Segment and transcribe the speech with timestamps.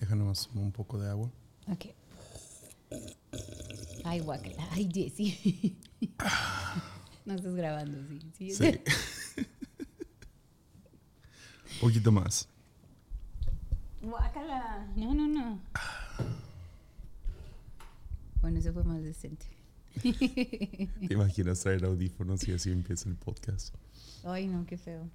[0.00, 1.30] déjanos un poco de agua.
[1.68, 1.86] Ok.
[4.04, 4.68] Ay, guacala.
[4.70, 5.78] Ay, Jessy.
[7.24, 7.98] no estás grabando,
[8.36, 8.50] sí.
[8.50, 8.50] Sí.
[8.50, 8.80] Sí.
[11.74, 12.48] un poquito más.
[14.02, 14.86] Guacala.
[14.96, 15.60] No, no, no.
[18.42, 19.46] Bueno, eso fue más decente.
[20.02, 23.74] ¿Te imaginas traer audífonos y así empieza el podcast?
[24.24, 25.08] Ay, no, qué feo.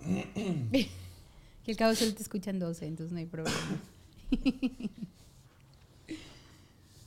[1.64, 3.56] que al cabo solo te escuchan 12, entonces no hay problema.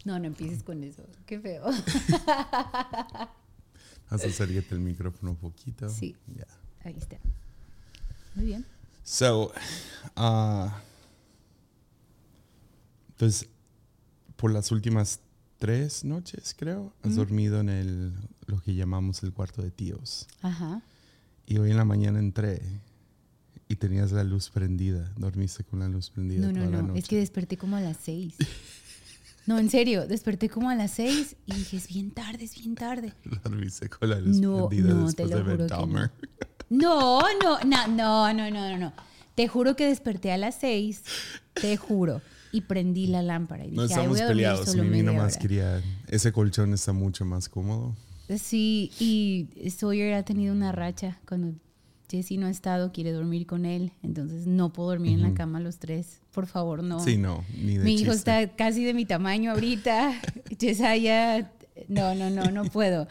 [0.05, 1.03] no, no empieces con eso.
[1.25, 1.63] Qué feo.
[4.09, 5.89] Vas a salirte el micrófono un poquito.
[5.89, 6.15] Sí.
[6.35, 6.45] Ya.
[6.83, 7.17] Ahí está.
[8.35, 8.65] Muy bien.
[9.03, 9.51] So,
[10.15, 10.81] ah,
[13.17, 13.47] pues
[14.35, 15.19] por las últimas
[15.57, 17.15] tres noches, creo, has Mm.
[17.15, 18.13] dormido en el
[18.47, 20.27] lo que llamamos el cuarto de tíos.
[20.41, 20.81] Ajá.
[21.47, 22.61] Y hoy en la mañana entré
[23.73, 25.11] y tenías la luz prendida.
[25.17, 26.87] Dormiste con la luz prendida No, no, toda la no.
[26.89, 26.99] noche.
[26.99, 28.33] Es que desperté como a las 6.
[29.45, 32.75] No, en serio, desperté como a las 6 y dije, es bien tarde, es bien
[32.75, 33.13] tarde.
[33.43, 36.11] Dormiste con la luz No, prendida no, después te lo de juro que no.
[36.69, 38.93] No, no, no, no, no, no, no, no.
[39.35, 41.01] Te juro que desperté a las 6,
[41.55, 42.21] te juro.
[42.51, 44.69] Y prendí la lámpara y dije, No "Ay, estamos voy a peleados.
[44.69, 45.41] solo media nomás hora".
[45.41, 45.81] quería...
[46.07, 47.95] Ese colchón está mucho más cómodo.
[48.37, 51.19] Sí, y Sawyer ha tenido una racha.
[51.27, 51.53] Cuando
[52.13, 53.91] Jesse no ha estado, quiere dormir con él.
[54.03, 56.21] Entonces no puedo dormir en la cama los tres.
[56.31, 56.99] Por favor, no.
[56.99, 60.21] Sí, no, ni de Mi hijo está casi de mi tamaño ahorita.
[60.59, 61.51] Yesaya,
[61.87, 63.07] no, no, no, no puedo.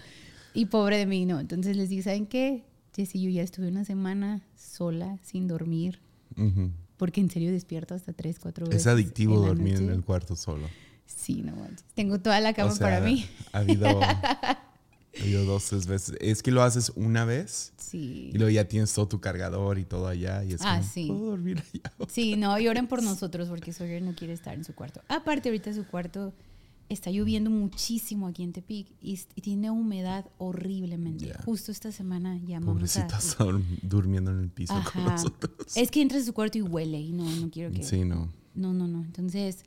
[0.55, 1.41] Y pobre de mí, no.
[1.41, 2.63] Entonces les dije, ¿saben qué?
[2.95, 5.99] Jesse, yo ya estuve una semana sola, sin dormir.
[6.97, 8.83] Porque en serio despierto hasta tres, cuatro veces.
[8.83, 10.69] Es adictivo la dormir en el cuarto solo.
[11.07, 11.85] Sí, no manches.
[11.95, 13.27] Tengo toda la cama O sea, para mí.
[13.51, 13.89] Ha habido,
[15.21, 16.17] habido dos, tres veces.
[16.21, 18.31] Es que lo haces una vez Sí.
[18.33, 20.43] y luego ya tienes todo tu cargador y todo allá.
[20.45, 21.07] Y es Ah, como, sí.
[21.09, 21.93] ¿puedo dormir allá?
[22.09, 25.03] Sí, no, y oren por nosotros porque Sawyer no quiere estar en su cuarto.
[25.09, 26.33] Aparte, ahorita su cuarto
[26.89, 31.27] está lloviendo muchísimo aquí en Tepic y, tiene humedad horriblemente.
[31.27, 31.41] Ya.
[31.45, 33.07] Justo esta semana llamamos a...
[33.07, 35.75] Pobrecita, está dur- durmiendo en el piso con nosotros.
[35.77, 37.83] Es que entra a su cuarto y huele y no, no quiero que...
[37.83, 38.29] Sí, no.
[38.55, 39.03] No, no, no.
[39.05, 39.65] Entonces,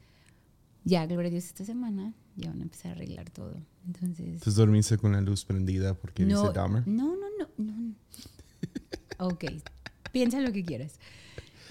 [0.83, 3.55] ya, gloria a Dios, esta semana ya van a empezar a arreglar todo.
[3.85, 4.25] Entonces...
[4.25, 6.87] Entonces dormiste con la luz prendida porque no, dice Dahmer.
[6.87, 7.95] no, no, no, no.
[9.17, 9.45] Ok,
[10.11, 10.99] piensa lo que quieras.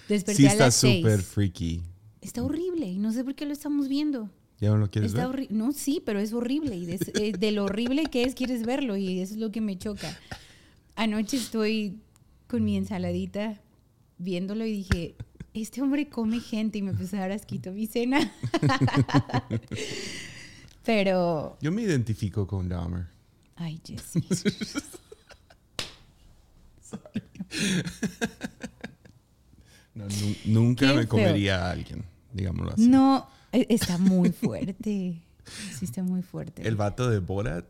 [0.09, 1.83] Desperté Sí a está las súper freaky.
[2.21, 4.31] Está horrible y no sé por qué lo estamos viendo.
[4.61, 5.51] ¿Ya no lo quieres Está ver?
[5.51, 6.77] No, sí, pero es horrible.
[6.77, 8.97] Y de, eh, de lo horrible que es, quieres verlo.
[8.97, 10.17] Y eso es lo que me choca.
[10.97, 11.99] Anoche estoy
[12.47, 13.61] con mi ensaladita
[14.17, 15.17] viéndolo y dije,
[15.53, 16.79] este hombre come gente.
[16.79, 18.33] Y me empezó a dar asquito mi cena.
[20.85, 23.07] pero, Yo me identifico con Dahmer.
[23.57, 24.15] ay, Jesse.
[29.95, 31.09] No, nu- nunca Qué me feo.
[31.09, 32.89] comería a alguien, digámoslo así.
[32.89, 35.23] No, e- está muy fuerte.
[35.79, 36.67] Sí, está muy fuerte.
[36.67, 37.65] El vato de Borat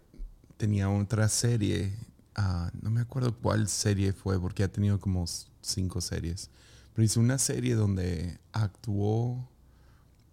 [0.57, 1.93] tenía otra serie.
[2.37, 5.25] ah, no me acuerdo cuál serie fue, porque ha tenido como
[5.61, 6.51] cinco series.
[6.95, 9.47] Pero hizo una serie donde actuó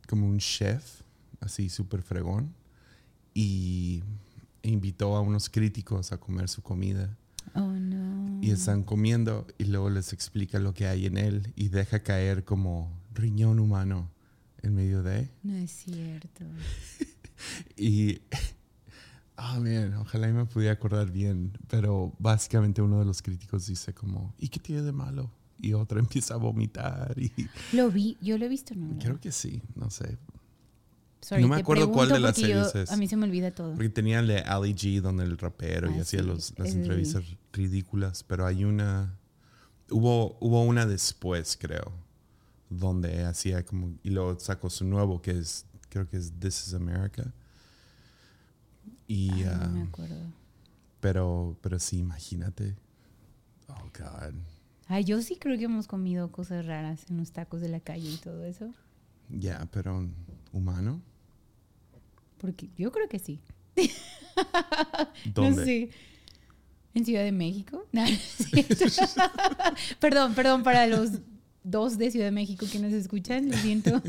[0.07, 1.01] como un chef,
[1.41, 2.53] así súper fregón,
[3.33, 4.03] y
[4.63, 7.17] invitó a unos críticos a comer su comida.
[7.53, 8.39] Oh, no.
[8.41, 12.43] Y están comiendo y luego les explica lo que hay en él y deja caer
[12.43, 14.09] como riñón humano
[14.61, 15.29] en medio de.
[15.43, 16.45] No es cierto.
[17.75, 18.21] Y,
[19.37, 23.93] ah, man, ojalá y me pudiera acordar bien, pero básicamente uno de los críticos dice
[23.93, 25.31] como, ¿y qué tiene de malo?
[25.59, 27.31] Y otro empieza a vomitar y
[27.73, 28.97] Lo vi, yo lo he visto, ¿no?
[28.99, 30.17] creo que sí, no sé.
[31.21, 32.91] Sorry, no me acuerdo cuál de las yo- series es.
[32.91, 33.73] A mí se me olvida todo.
[33.73, 36.69] Porque tenía el de Ali G, donde el rapero y Ah, hacía sí, los- las
[36.69, 37.23] el- entrevistas
[37.53, 39.17] ridículas, pero hay una,
[39.91, 41.91] hubo, hubo una después, creo,
[42.69, 46.73] donde hacía como, y luego sacó su nuevo, que es, creo que es This is
[46.73, 47.31] America.
[49.07, 50.15] Y, Ay, ah, no me acuerdo.
[51.01, 52.75] pero, pero sí, imagínate.
[53.67, 54.33] Oh, God.
[54.87, 58.09] Ay, yo sí creo que hemos comido cosas raras en los tacos de la calle
[58.09, 58.73] y todo eso.
[59.29, 60.09] Ya, pero
[60.51, 61.01] humano.
[62.41, 63.39] Porque yo creo que sí.
[65.33, 65.61] ¿Dónde?
[65.61, 65.89] No sé.
[66.95, 67.85] ¿En Ciudad de México?
[67.93, 68.03] No,
[69.99, 71.11] perdón, perdón para los
[71.63, 74.01] dos de Ciudad de México que nos escuchan, lo siento.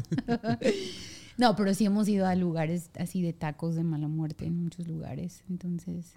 [1.37, 4.89] no, pero sí hemos ido a lugares así de tacos de mala muerte en muchos
[4.89, 5.45] lugares.
[5.51, 6.15] Entonces,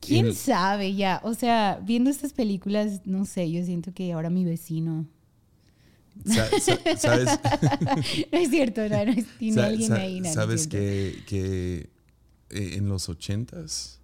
[0.00, 1.20] ¿quién sabe ya?
[1.24, 5.06] O sea, viendo estas películas, no sé, yo siento que ahora mi vecino...
[6.24, 7.28] sa- sa- ¿Sabes?
[8.32, 10.16] No es cierto, no, no es- tiene Sa- alguien sa- ahí.
[10.20, 11.90] no, no es ¿Sabes que, que
[12.50, 14.00] eh, en los ochentas,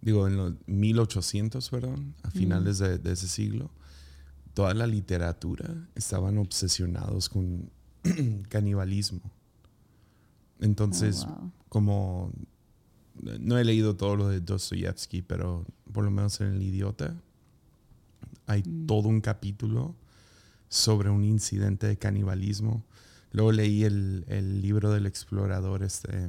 [0.00, 3.70] digo, en los 1800, perdón, a finales de, de ese siglo,
[4.54, 7.70] toda la literatura estaban obsesionados con
[8.48, 9.20] canibalismo.
[10.60, 11.52] Entonces, Oh, wow.
[11.68, 12.32] como
[13.40, 17.14] no he leído todo lo de Dostoyevsky, pero por lo menos en El Idiota
[18.46, 18.86] hay Mm.
[18.86, 19.94] todo un capítulo
[20.68, 22.84] sobre un incidente de canibalismo.
[23.32, 26.28] Luego leí el, el libro del explorador, este,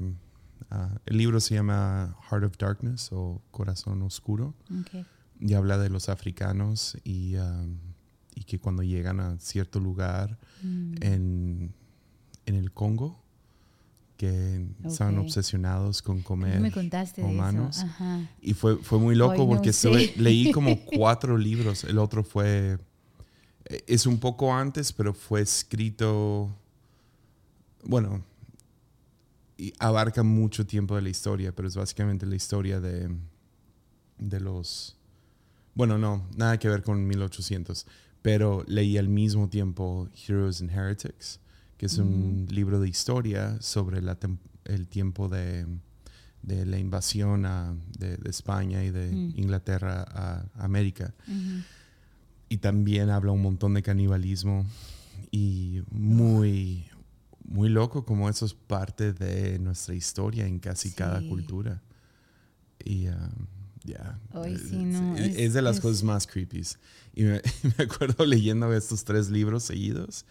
[0.71, 5.05] ah, el libro se llama Heart of Darkness o Corazón Oscuro Ok.
[5.39, 7.35] y habla de los africanos y,
[8.35, 10.95] y que cuando llegan a cierto lugar Mm.
[11.01, 11.73] en,
[12.47, 13.23] en el Congo,
[14.17, 15.25] que estaban Ok.
[15.25, 17.77] obsesionados con comer me contaste de humanos.
[17.77, 17.87] eso.
[18.41, 20.13] Y fue, fue muy loco no porque sé.
[20.17, 21.83] leí como cuatro libros.
[21.83, 22.79] El otro fue,
[23.87, 26.49] es un poco antes, pero fue escrito,
[27.83, 28.23] bueno,
[29.57, 33.09] y abarca mucho tiempo de la historia, pero es básicamente la historia de,
[34.19, 34.95] de los,
[35.73, 37.85] bueno, no, nada que ver con 1800,
[38.21, 41.39] pero leí al mismo tiempo Heroes and Heretics,
[41.77, 44.17] que es un libro de historia sobre la
[44.65, 45.65] el tiempo de,
[46.41, 49.33] de la invasión a- de, de España y de Mm.
[49.37, 51.13] Inglaterra a América.
[52.49, 54.65] Y también habla un montón de canibalismo
[55.31, 56.85] y muy,
[57.43, 61.27] muy loco como eso es parte de nuestra historia en casi cada Sí.
[61.27, 61.81] cultura.
[62.85, 63.15] Y um,
[63.83, 64.19] ya.
[64.33, 66.61] Ay, eh, sí, no, es, es- es de las es- cosas más creepy.
[67.15, 67.41] Y me,
[67.77, 70.25] me acuerdo leyendo estos tres libros seguidos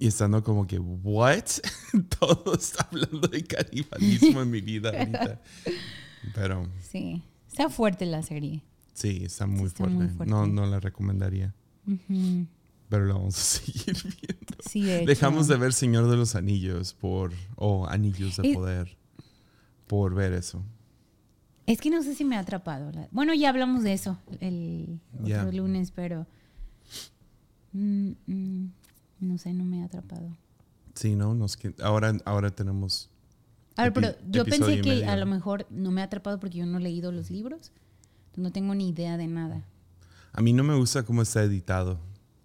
[0.00, 1.44] y estando como que, ¿what?
[2.18, 5.40] Todo está hablando de canibalismo en mi vida ahorita.
[6.34, 7.22] Pero Sí.
[7.48, 8.62] Está fuerte la serie.
[8.98, 9.94] Sí, está muy, está fuerte.
[9.96, 10.30] muy fuerte.
[10.30, 11.54] No, no la recomendaría.
[12.88, 14.56] Pero la vamos a seguir viendo.
[14.68, 15.06] Sí, de hecho.
[15.06, 17.32] Dejamos de ver Señor de los Anillos por.
[17.56, 18.96] o Anillos de Poder.
[19.86, 20.62] Por ver eso.
[21.66, 22.90] Es que no sé si me ha atrapado.
[22.92, 26.26] la- Bueno, ya hablamos de eso el otro lunes, pero.
[27.72, 28.70] mm, mm,
[29.20, 30.36] no sé, no me ha atrapado.
[30.94, 31.34] Sí, ¿no?
[31.34, 33.10] Nos, ahora, ahora tenemos.
[33.76, 35.10] A ver, pero yo pensé que medio.
[35.10, 37.70] a lo mejor no me ha atrapado porque yo no he leído los libros.
[38.38, 39.64] No tengo ni idea de nada.
[40.32, 41.98] A mí no me gusta cómo está editado.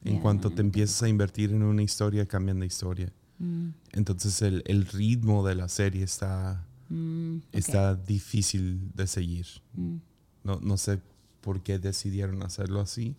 [0.04, 3.14] En cuanto te empiezas a invertir en una historia, cambian de historia.
[3.40, 9.46] Mm, Entonces el, el ritmo de la serie está, mm, está difícil de seguir.
[9.76, 9.98] Mm,
[10.44, 11.00] No, no sé
[11.42, 13.16] por qué decidieron hacerlo así.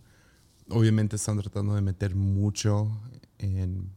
[0.68, 2.90] Obviamente están tratando de meter mucho
[3.38, 3.88] en,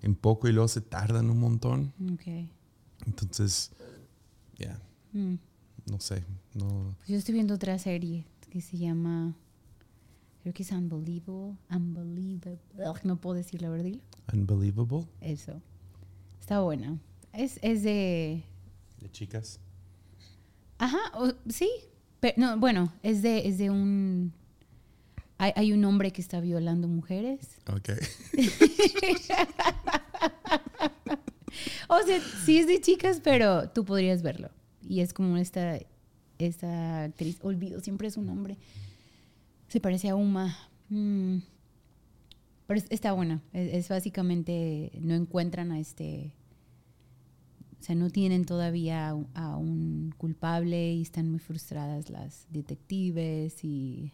[0.00, 1.92] en poco y luego se tardan un montón.
[2.14, 2.48] ok.
[3.06, 3.72] Entonces,
[4.58, 4.80] ya,
[5.12, 5.34] Mm.
[5.90, 6.24] No sé.
[6.54, 9.34] No, Pues yo estoy viendo otra serie que se llama.
[10.42, 11.56] Creo que es Unbelievable.
[11.70, 12.58] Unbelievable.
[12.78, 13.92] Ugh, no puedo decir la verdad.
[14.32, 15.06] unbelievable.
[15.20, 15.60] Eso.
[16.40, 16.98] Está buena.
[17.32, 18.44] Es, es de.
[19.00, 19.60] De chicas.
[20.78, 21.70] Ajá, o- sí.
[22.20, 24.32] Pero, no, bueno, es de, es de un.
[25.38, 27.58] Hay, hay un hombre que está violando mujeres.
[27.68, 27.90] Ok.
[31.88, 34.50] O sea, sí es de chicas, pero tú podrías verlo.
[34.88, 35.78] Y es como esta,
[36.38, 38.56] esta actriz, olvido siempre su nombre.
[39.68, 40.56] Se parece a Uma.
[40.88, 41.38] Mm.
[42.66, 43.42] Pero es- está buena.
[43.52, 46.32] Es, básicamente, no encuentran a este...
[47.80, 49.14] O sea, no tienen todavía a,
[49.56, 54.12] un- a culpable y están muy frustradas las detectives y...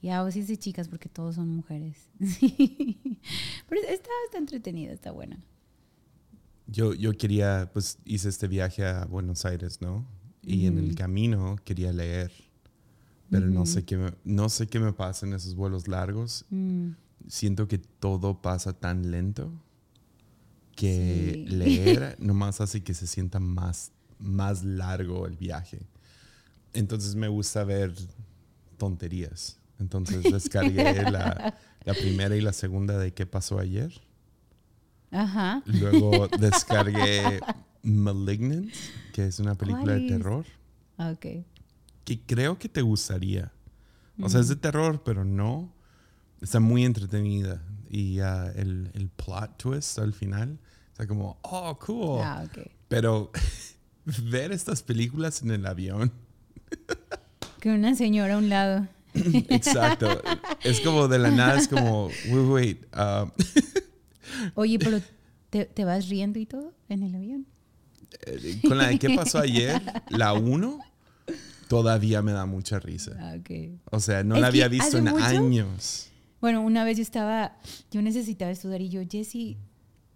[0.00, 2.08] Y ahora sí es de chicas porque todos son mujeres.
[2.20, 5.42] Pero está, está entretenida, está buena.
[6.70, 10.06] Yo, yo quería, pues hice este viaje a Buenos Aires, ¿no?
[10.42, 12.30] Y en el camino quería leer.
[13.30, 16.46] Pero no, sé qué me, no sé qué me pasa en esos vuelos largos.
[16.50, 16.90] Mm.
[17.26, 19.52] Siento que todo pasa tan lento
[20.76, 21.54] que Sí.
[21.54, 25.80] leer nomás hace que se sienta más, más largo el viaje.
[26.72, 27.92] Entonces me gusta ver
[28.78, 29.58] tonterías.
[29.78, 33.92] Entonces descargué la, la primera y la segunda de qué pasó ayer.
[35.10, 35.62] Ajá.
[35.66, 37.40] Luego descargué
[37.82, 38.70] Malignant,
[39.12, 40.44] que es una película ¿Cuál de terror,
[40.98, 41.26] Ah, Ok.
[42.04, 43.52] que creo que te gustaría.
[44.20, 45.72] O sea, es de terror, pero no.
[46.40, 47.62] Está muy entretenida.
[47.88, 50.58] Y ah, el, el plot twist al final,
[50.92, 52.20] está como, oh, cool.
[52.22, 52.66] Ah, ok.
[52.88, 53.30] Pero
[54.24, 56.12] ver estas películas en el avión,
[57.60, 58.86] Que una señora a un lado.
[59.14, 60.20] exacto.
[60.62, 62.86] es como de la nada, es como, wait, wait.
[62.92, 63.26] ah,
[64.54, 65.00] Oye, pero
[65.50, 67.46] ¿te, te vas riendo y todo en el avión?
[68.26, 70.78] eh, con la de qué pasó ayer, la 1,
[71.68, 73.12] todavía me da mucha risa.
[73.20, 73.36] Ah.
[73.90, 76.10] O sea, no Es la había visto en mucho- años.
[76.40, 77.58] Bueno, una vez yo estaba,
[77.90, 79.58] yo necesitaba estudiar y yo, Jessy,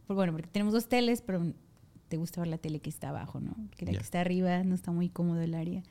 [0.07, 1.53] por- bueno, porque tenemos dos teles, pero
[2.09, 3.57] te gusta ver la tele que está abajo, ¿no?
[3.77, 5.83] Que la que está arriba no está muy cómodo el área.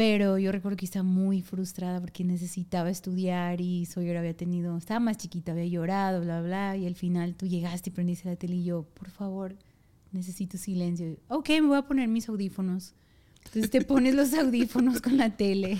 [0.00, 4.98] Pero yo recuerdo que estaba muy frustrada porque necesitaba estudiar y Sawyer había tenido, estaba
[4.98, 8.54] más chiquita, había llorado, bla, bla, y al final tú llegaste y prendiste la tele
[8.56, 9.56] y yo, por favor,
[10.10, 11.18] necesito silencio.
[11.28, 12.94] Ok, me voy a poner mis audífonos.
[13.44, 15.76] Entonces te pones los audífonos con la tele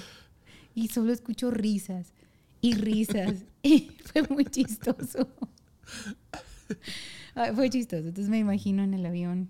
[0.75, 2.13] y solo escucho risas
[2.61, 3.37] y risas.
[3.63, 5.29] Y fue muy chistoso.
[7.35, 8.09] Ay, fue chistoso.
[8.09, 9.49] Entonces me imagino en el avión.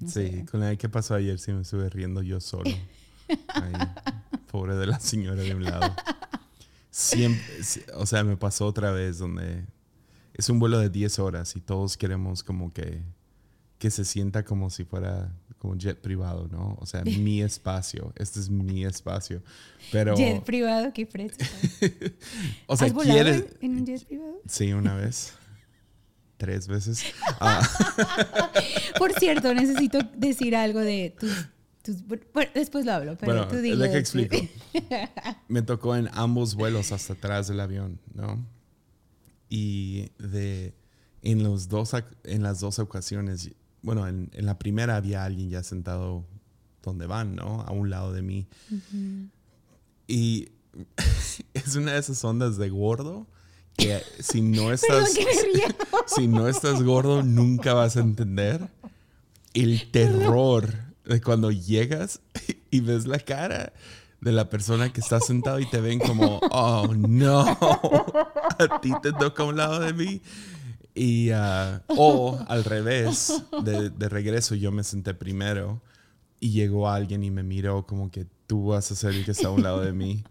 [0.00, 0.44] no Sí, sé.
[0.50, 2.64] con la que pasó ayer sí me estuve riendo yo solo.
[4.50, 5.94] Pobre de la señora de un lado.
[6.90, 7.44] Siempre,
[7.94, 9.64] o sea, me pasó otra vez donde
[10.34, 13.02] es un vuelo de 10 horas y todos queremos como que,
[13.78, 16.76] que se sienta como si fuera como un jet privado, ¿no?
[16.80, 19.42] O sea, mi espacio, este es mi espacio.
[19.90, 21.44] Pero, Jet privado, qué fresco.
[22.66, 23.44] o sea, ¿Has volado quieres...
[23.60, 24.40] en un jet privado?
[24.46, 25.34] Sí, una vez.
[26.36, 27.04] Tres veces.
[27.40, 27.62] Ah,
[28.98, 31.48] Por cierto, necesito decir algo de tus...
[31.96, 34.36] tus- bueno, después lo hablo, pero Bueno, tú dilo deja de- explico.
[35.48, 38.44] Me tocó en ambos vuelos hasta atrás del avión, ¿no?
[39.48, 40.74] Y de
[41.22, 41.92] en los dos
[42.24, 43.50] en las dos ocasiones,
[43.82, 46.24] bueno, en, en la primera había alguien ya sentado
[46.82, 47.62] donde van, ¿no?
[47.62, 48.46] A un lado de mí.
[50.06, 50.48] Y
[51.54, 53.26] es una de esas ondas de gordo
[53.76, 55.14] que si no estás
[56.06, 58.68] si no estás gordo nunca vas a entender
[59.54, 60.74] el terror
[61.08, 62.20] de cuando llegas
[62.70, 63.72] y ves la cara
[64.20, 67.40] de la persona que está sentado y te ven como, oh no,
[68.58, 70.20] a ti te toca un lado de mí.
[70.94, 75.80] Y, ah, o al revés, de, de regreso yo me senté primero
[76.40, 79.48] y llegó alguien y me miró como que tú vas a ser el que está
[79.48, 80.24] a un lado de mí.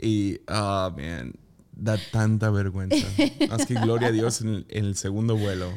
[0.00, 1.34] Y, ah, man,
[1.72, 3.06] da tanta vergüenza.
[3.48, 5.72] Más que gloria a Dios en en el segundo vuelo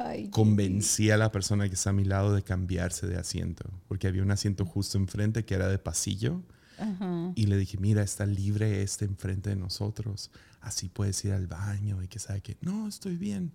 [0.00, 4.08] Ay, convencí a la persona que está a mi lado de cambiarse de asiento, porque
[4.08, 6.42] había un asiento justo enfrente que era de pasillo.
[6.78, 7.32] Ajá.
[7.34, 10.30] Y le dije, mira, está libre este enfrente de nosotros.
[10.62, 13.52] Así puedes ir al baño y que sabe que, no, estoy bien.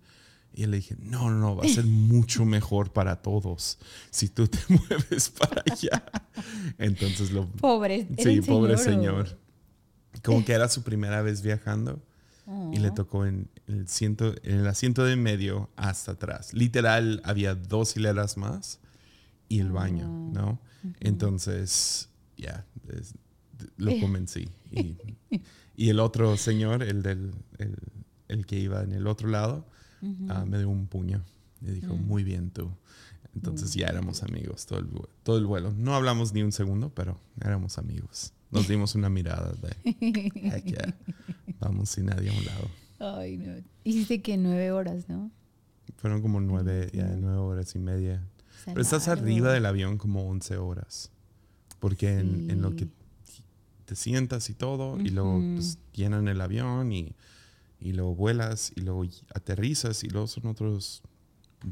[0.54, 3.78] Y le dije, no, no, no, va a ser mucho mejor para todos
[4.10, 6.04] si tú te mueves para allá.
[6.78, 7.46] Entonces lo...
[7.46, 8.06] Pobre.
[8.16, 9.38] ¿era Sí, pobre señor.
[10.22, 12.00] Como que era su primera vez viajando
[12.72, 16.54] y le tocó en el, ciento, en el asiento de medio hasta atrás.
[16.54, 18.78] Literal, había dos hileras más
[19.48, 20.32] y el baño, Oh.
[20.32, 20.60] ¿no?
[21.00, 23.14] Entonces, ya, es-
[23.78, 24.48] lo convencí.
[24.70, 24.96] Y,
[25.76, 27.76] y el otro señor, el, del, el,
[28.28, 29.66] el que iba en el otro lado,
[30.28, 31.24] ah, me dio un puño
[31.62, 32.06] y dijo, Mm.
[32.06, 32.70] muy bien tú.
[33.34, 34.88] Entonces ya éramos amigos todo el,
[35.22, 35.72] todo el vuelo.
[35.76, 38.32] No hablamos ni un segundo, pero éramos amigos.
[38.50, 40.94] Nos dimos una mirada de, heck yeah,
[41.60, 43.18] vamos sin nadie a un lado.
[43.18, 43.54] Ay, no.
[43.84, 45.30] Hiciste que nueve horas, ¿no?
[45.96, 48.26] Fueron como nueve, ya, nueve horas y media.
[48.64, 51.10] Pero estás arriba del avión como 11 horas.
[51.78, 52.88] Porque en, en lo que
[53.84, 57.14] te sientas y todo, y luego pues, llenan el avión y,
[57.80, 61.02] y luego vuelas y luego aterrizas y luego son otros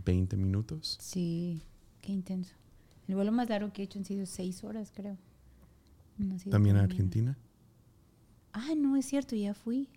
[0.04, 0.98] 20 minutos.
[1.00, 1.62] Sí,
[2.00, 2.54] qué intenso.
[3.08, 5.18] El vuelo más largo que he hecho han sido seis horas, creo.
[6.18, 6.82] No También a.
[6.82, 7.36] Argentina.
[8.52, 9.88] Ah, no, es cierto, ya fui.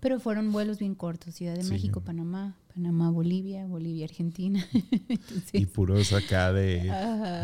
[0.00, 1.34] Pero fueron vuelos bien cortos.
[1.34, 1.70] Ciudad de Sí.
[1.70, 4.64] México, Panamá, Panamá, Bolivia, Bolivia, Argentina.
[5.08, 6.90] Entonces, Y puros acá de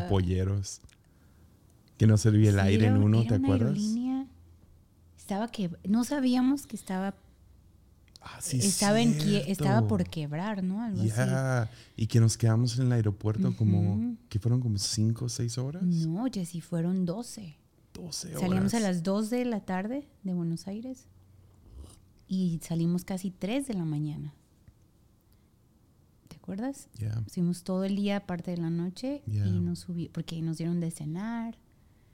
[0.08, 0.80] polleros.
[1.98, 3.68] Que no servía el Sí, aire en uno, era ¿te una acuerdas?
[3.70, 4.26] aerolínea.
[5.16, 7.14] Estaba que no sabíamos que estaba
[8.26, 10.82] Ah, sí, estaba en quie- estaba por quebrar, ¿no?
[10.82, 11.08] Algo así.
[11.10, 15.58] Ya, y que nos quedamos en el aeropuerto como, que fueron como 5 o 6
[15.58, 15.82] horas.
[15.82, 17.56] No, Jessy, fueron 12.
[18.06, 18.40] 12 horas.
[18.40, 21.06] Salimos a las 2 de la tarde de Buenos Aires
[22.28, 24.34] y salimos casi 3 de la mañana.
[26.28, 26.88] ¿Te acuerdas?
[26.98, 27.22] Ya.
[27.26, 29.46] Estuvimos todo el día, parte de la noche, Ya.
[29.46, 31.56] y nos subí, porque nos dieron de cenar,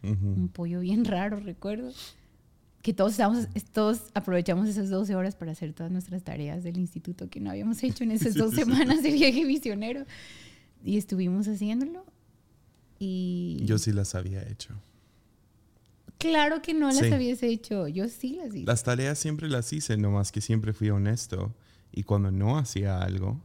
[0.03, 0.27] Ujú.
[0.27, 1.93] un pollo bien raro, recuerdo.
[2.83, 7.29] Que todos, estábamos, todos aprovechamos esas 12 horas para hacer todas nuestras tareas del instituto
[7.29, 10.05] que no habíamos hecho en esas dos semanas de viaje misionero.
[10.83, 12.05] Y estuvimos haciéndolo.
[12.99, 14.75] Y Yo sí las había hecho.
[16.21, 17.13] Claro que no las Sí.
[17.13, 17.89] habías hecho.
[17.89, 18.65] Yo sí las hice.
[18.67, 21.53] Las tareas siempre las hice, nomás que siempre fui honesto.
[21.91, 23.41] Y cuando no hacía algo,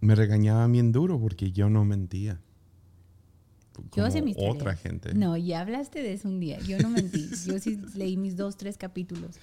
[0.00, 2.40] me regañaban bien duro porque yo no mentía.
[3.96, 4.54] Yo hacía mis tareas.
[4.54, 5.14] otra gente.
[5.14, 6.58] No, ya hablaste de eso un día.
[6.60, 7.28] Yo no mentí.
[7.46, 9.36] Yo sí leí mis dos, tres capítulos.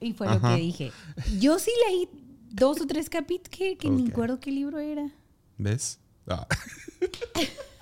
[0.00, 0.92] Y fue lo que dije.
[1.40, 2.08] Yo sí leí
[2.52, 4.08] dos o tres capítulos que, que ni Ok.
[4.08, 5.10] recuerdo qué libro era.
[5.58, 5.98] ¿Ves?
[6.28, 6.46] Ah.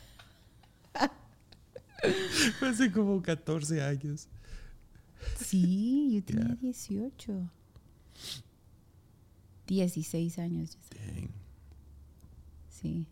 [2.58, 4.28] Fue hace como 14 años.
[5.38, 6.54] Sí, yo tenía Ya.
[6.56, 7.50] 18.
[9.66, 10.76] 16 años.
[10.94, 11.30] Dang.
[12.68, 13.06] Sí.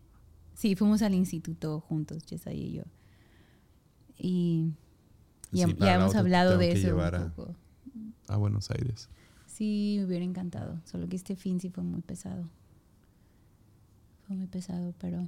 [0.53, 2.83] Sí, fuimos al instituto juntos, Jessa y yo.
[4.17, 4.71] Y
[5.51, 7.55] Ya, Sí, hemos otra hablado de eso un a- poco.
[8.27, 9.09] A Buenos Aires.
[9.47, 10.79] Sí, me hubiera encantado.
[10.85, 12.47] Solo que este fin sí fue muy pesado.
[14.25, 15.27] Fue muy pesado, pero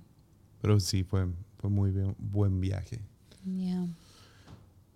[0.61, 2.99] Pero sí, fue, fue muy bien- buen viaje.
[3.45, 3.85] Ya.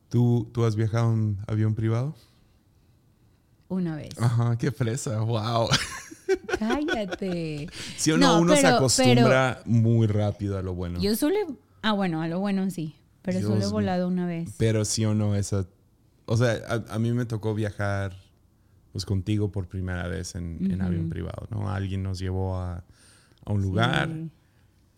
[0.09, 2.15] ¿Tú, ¿Tú has viajado en avión privado?
[3.67, 4.09] Una vez.
[4.19, 5.67] Ajá, qué fresa, wow.
[6.59, 7.67] Cállate.
[7.97, 10.99] Si o no, No, uno se pero- acostumbra muy rápido a lo bueno.
[10.99, 11.35] Yo solo.
[11.81, 12.95] Ah, bueno, a lo bueno sí.
[13.21, 14.55] Pero Dios solo he volado una vez.
[14.57, 15.65] Pero sí o no, esa.
[16.25, 18.15] O sea, a, a mí me tocó viajar
[18.91, 21.69] pues contigo por primera vez en, en avión privado, ¿no?
[21.69, 22.83] Alguien nos llevó a,
[23.45, 24.31] a un lugar Sí.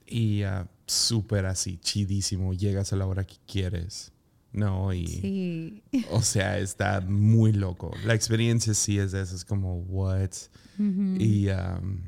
[0.08, 2.53] y ah, súper así, chidísimo.
[2.53, 4.12] Llegas a la hora que quieres,
[4.51, 4.93] ¿no?
[4.93, 5.07] Y.
[5.07, 5.83] Sí.
[6.12, 7.91] O sea, está muy loco.
[8.05, 10.31] La experiencia sí es de esas como, what?
[10.77, 12.01] Y, um,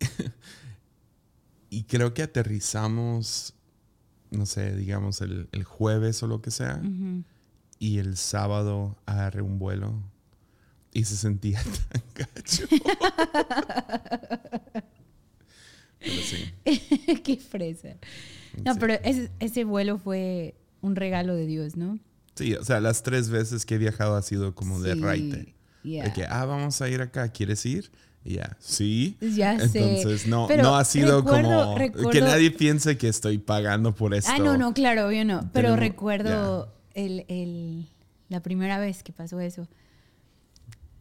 [1.70, 3.54] y creo que aterrizamos,
[4.30, 6.82] no sé, digamos el, el jueves o lo que sea.
[7.78, 10.02] Y el sábado agarré un vuelo
[10.94, 11.60] y se sentía
[11.90, 12.64] tan gacho.
[16.04, 16.52] Pero sí.
[17.24, 17.96] Qué fresa.
[18.64, 18.78] No, Sí.
[18.80, 21.98] pero ese, ese vuelo fue un regalo de Dios, ¿no?
[22.36, 25.54] Sí, o sea, las tres veces que he viajado ha sido como de raite.
[25.82, 26.04] ya.
[26.04, 27.90] De que, ah, vamos a ir acá, ¿quieres ir?
[28.24, 29.16] Y ya, sí.
[29.20, 29.96] Ya sé.
[29.98, 34.14] Entonces, no, Pero no ha sido recuerdo- como que nadie piense que estoy pagando por
[34.14, 34.30] esto.
[34.32, 35.40] Ah, no, no, claro, yo no.
[35.52, 37.86] Pero Tenemos- recuerdo el, el-
[38.30, 39.68] la primera vez que pasó eso.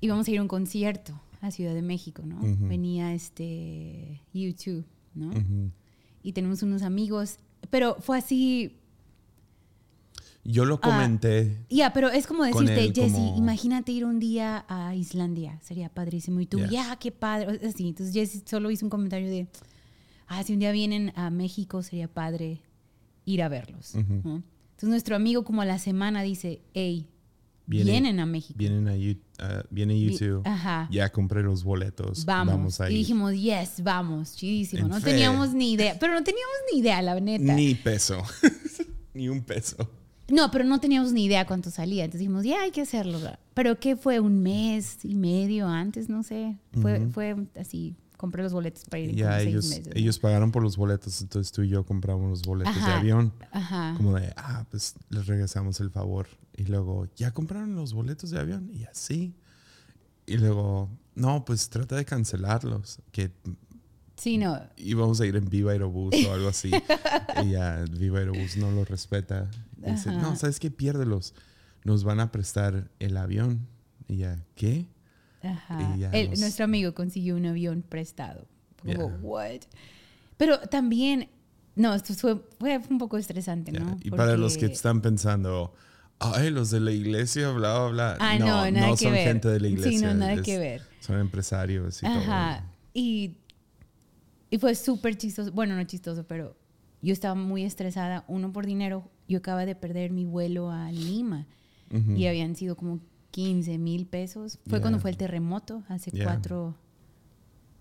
[0.01, 2.39] Íbamos a ir a un concierto a Ciudad de México, ¿no?
[2.41, 4.85] Venía este YouTube,
[6.23, 7.37] Y tenemos unos amigos.
[7.69, 8.77] Pero fue así.
[10.45, 11.65] Yo lo Ah, comenté.
[11.69, 16.41] Ya, pero es como decirte, Jesse, como- imagínate ir un día a Islandia, sería padrísimo.
[16.41, 17.61] Y tú, ya, qué padre.
[17.65, 19.47] Así, entonces Jesse solo hizo un comentario de,
[20.27, 22.61] ah, si un día vienen a México, sería padre
[23.25, 23.95] ir a verlos.
[23.95, 27.07] Entonces nuestro amigo como a la semana dice, hey,
[27.65, 28.55] Viene- vienen a México.
[28.57, 28.93] Vienen a
[29.39, 30.41] ah, viene Vi- YouTube.
[30.45, 30.87] Ajá.
[30.91, 32.25] Ya compré los boletos.
[32.25, 32.53] Vamos.
[32.53, 34.83] Vamos, a y dijimos, yes, vamos, chidísimo.
[34.83, 35.11] En No fe.
[35.11, 37.53] teníamos ni idea, pero no teníamos ni idea, la neta.
[37.53, 38.21] Ni peso.
[39.13, 39.89] Ni un peso.
[40.29, 42.05] No, pero no teníamos ni idea cuánto salía.
[42.05, 43.19] Entonces dijimos, ya hay que hacerlo.
[43.53, 44.19] Pero ¿qué fue?
[44.19, 46.09] ¿Un mes y medio antes?
[46.09, 46.57] No sé.
[46.81, 47.95] Fue, fue así.
[48.17, 49.87] Compré los boletos para ir Ya ellos, meses.
[49.87, 49.91] ¿no?
[49.95, 53.33] ellos pagaron por los boletos, entonces tú y yo compramos los boletos de avión.
[53.51, 53.93] Ajá.
[53.97, 56.27] Como de, ah, pues les regresamos el favor.
[56.55, 58.69] Y luego, ¿ya compraron los boletos de avión?
[58.73, 59.35] Y así.
[60.25, 62.99] Y luego, no, pues trata de cancelarlos.
[63.11, 63.31] Que
[64.17, 64.59] Sí, no.
[64.77, 66.71] íbamos a ir en Viva Aerobús o algo así.
[67.43, 69.49] y ya Viva Aerobús no lo respeta.
[69.85, 70.69] Y dice, no, ¿sabes qué?
[70.71, 71.33] Piérdelos.
[71.83, 73.67] Nos van a prestar el avión.
[74.07, 74.87] Y ya, ¿qué?
[75.41, 75.95] Ajá.
[75.95, 78.47] Y ya El- nos- Nuestro amigo consiguió un avión prestado.
[78.81, 79.17] Como, Ya.
[79.21, 79.61] what?
[80.37, 81.29] Pero también,
[81.75, 83.79] no, esto fue, fue un poco estresante, Ya.
[83.79, 83.97] ¿no?
[84.03, 85.73] Y para los que Porque- están pensando,
[86.19, 88.17] ay, los de la iglesia, bla, bla, bla.
[88.19, 89.27] Ah, no, no, nada no que son ver.
[89.27, 89.99] gente de la iglesia.
[89.99, 90.81] Sí, no, nada es- que ver.
[90.99, 92.63] Son empresarios y Ajá.
[92.93, 93.35] Y,
[94.49, 95.51] y fue súper chistoso.
[95.51, 96.55] Bueno, no chistoso, pero
[97.01, 98.23] yo estaba muy estresada.
[98.27, 99.09] Uno por dinero.
[99.27, 101.45] Yo acaba de perder mi vuelo a Lima.
[101.89, 102.15] todo.
[102.17, 102.99] Y habían sido como
[103.31, 104.59] 15 mil pesos.
[104.67, 106.75] Fue cuando fue el terremoto, hace cuatro.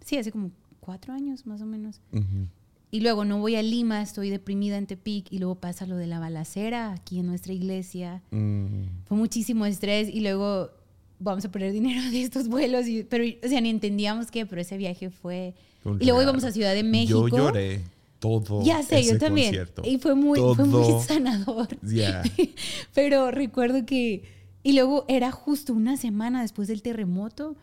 [0.04, 2.00] Sí, hace como cuatro años más o menos.
[2.12, 2.48] Ujú.
[2.94, 5.26] Y luego no voy a Lima, estoy deprimida en Tepic.
[5.32, 8.22] Y luego pasa lo de la balacera aquí en nuestra iglesia.
[8.30, 10.08] Mm, Fue muchísimo estrés.
[10.14, 10.70] Y luego
[11.18, 12.86] vamos a perder dinero de estos vuelos.
[12.86, 15.54] Y, pero, o sea, ni entendíamos qué, pero ese viaje fue.
[15.84, 16.22] un Y luego regalo.
[16.22, 17.28] íbamos a Ciudad de México.
[17.28, 17.80] Yo lloré
[18.18, 18.62] todo.
[18.62, 19.46] Ya sé, yo ese también.
[19.48, 19.82] concierto.
[19.86, 21.68] Y fue muy, fue muy sanador.
[21.82, 22.22] Ya.
[22.94, 24.24] Pero recuerdo que.
[24.62, 27.56] Y luego era justo una semana después del terremoto.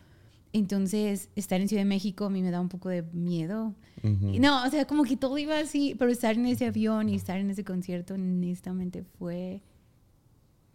[0.52, 3.74] Entonces, estar en Ciudad de México a mí me da un poco de miedo.
[4.02, 4.30] Ujú.
[4.34, 5.94] Y No, o sea, como que todo iba así.
[5.98, 9.62] Pero estar en ese avión y estar en ese concierto, honestamente, fue,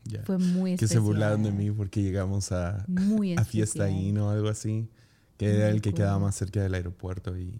[0.05, 0.21] Ya.
[0.23, 1.03] fue muy Que se especial.
[1.03, 4.07] burlaron de mí porque llegamos a, Muy a Fiesta especial.
[4.07, 4.87] Inn o algo así.
[5.37, 5.97] Que era Muy el que cool.
[5.97, 7.59] quedaba más cerca del aeropuerto y,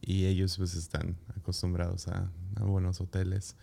[0.00, 3.56] y ellos pues están acostumbrados a, a buenos hoteles.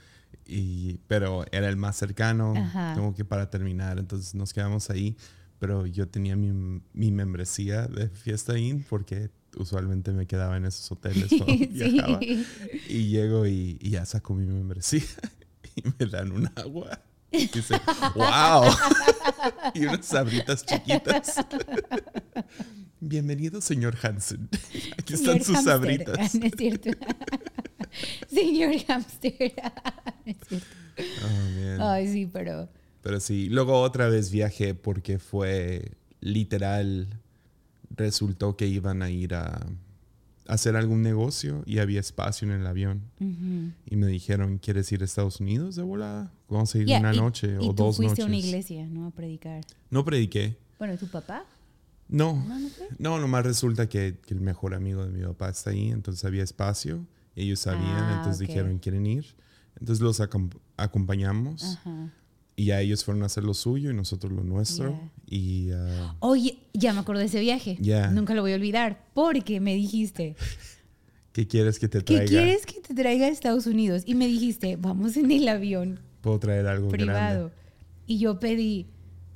[0.46, 2.94] Y, pero era el más cercano, Ajá.
[2.96, 5.16] como que para terminar, entonces nos quedamos ahí.
[5.60, 10.92] Pero yo tenía mi, mi membresía de Fiesta Inn porque usualmente me quedaba en esos
[10.92, 12.20] hoteles cuando viajaba.
[12.20, 12.46] sí.
[12.90, 15.04] Y llego y, y ya saco mi membresía
[15.76, 17.00] y me dan un agua.
[17.32, 17.76] Y dice,
[18.16, 18.72] wow.
[19.74, 21.46] y unas sabritas chiquitas.
[23.02, 24.50] Bienvenido, señor Hansen.
[24.98, 26.36] Aquí están sus sabritas.
[26.36, 26.92] No es cierto.
[28.28, 29.54] Señor hamster.
[30.26, 30.68] No es cierto.
[31.80, 31.84] Oh.
[31.84, 32.70] Ay, sí, pero.
[33.06, 35.92] Pero sí, luego otra vez viajé porque fue
[36.22, 37.20] literal,
[37.96, 39.64] resultó que iban a ir a,
[40.48, 43.04] hacer algún negocio y había espacio en el avión.
[43.20, 43.72] Ujú.
[43.86, 46.32] Y me dijeron, ¿quieres ir a Estados Unidos de volada?
[46.50, 48.26] Vamos a ir Yeah, una y- noche y o tú dos fuiste noches.
[48.26, 49.06] a una iglesia, ¿no?
[49.06, 49.64] A predicar.
[49.92, 50.58] No prediqué.
[50.80, 51.46] Bueno, ¿tu papá?
[52.10, 55.70] No, No, no no, nomás resulta que, que el mejor amigo de mi papá está
[55.70, 57.06] ahí, entonces había espacio.
[57.36, 58.48] Ellos sabían, Ah, entonces ok.
[58.48, 59.26] dijeron, ¿quieren ir?
[59.80, 62.12] Entonces los acom- acompañamos Ajá.
[62.56, 64.92] Y ya ellos fueron a hacer lo suyo y nosotros lo nuestro.
[64.92, 65.12] Yeah.
[65.28, 67.78] Y ah, Oye, ya me acordé de ese viaje.
[68.12, 69.06] Nunca lo voy a olvidar.
[69.14, 70.36] Porque me dijiste,
[71.34, 72.26] ¿qué quieres que te ¿qué traiga?
[72.26, 74.04] quieres que te traiga a Estados Unidos?
[74.06, 77.52] Y me dijiste, vamos en el avión Puedo traer algo privado.
[78.08, 78.88] Y yo pedí,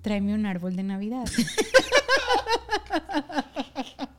[0.01, 1.27] tráeme un árbol de Navidad.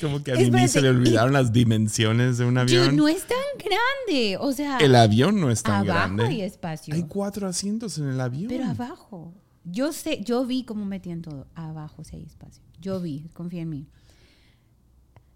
[0.00, 2.96] Como que a Espérate, se le olvidaron las dimensiones de un Yo, avión.
[2.96, 4.36] no es tan grande.
[4.40, 6.24] O sea, el avión no es tan abajo grande.
[6.24, 6.94] hay espacio.
[6.94, 8.48] Hay cuatro asientos en el avión.
[8.48, 9.34] Pero abajo.
[9.64, 11.46] Yo sé, yo vi cómo metían todo.
[11.54, 12.62] Abajo sí hay espacio.
[12.80, 13.86] Yo vi, confía en mí.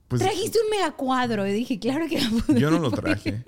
[0.09, 1.47] Pues, Trajiste un megacuadro.
[1.47, 3.45] Y dije, claro que lo pude yo no lo traje.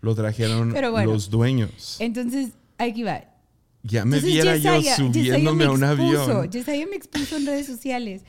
[0.00, 1.12] Lo trajeron Pero bueno.
[1.12, 1.96] los dueños.
[1.98, 3.24] Entonces, aquí va.
[3.82, 6.50] Ya me Entonces, viera yo Yesaya- subiéndome Yesaya a un me expuso, avión.
[6.50, 8.22] Yesaya me expuso en redes sociales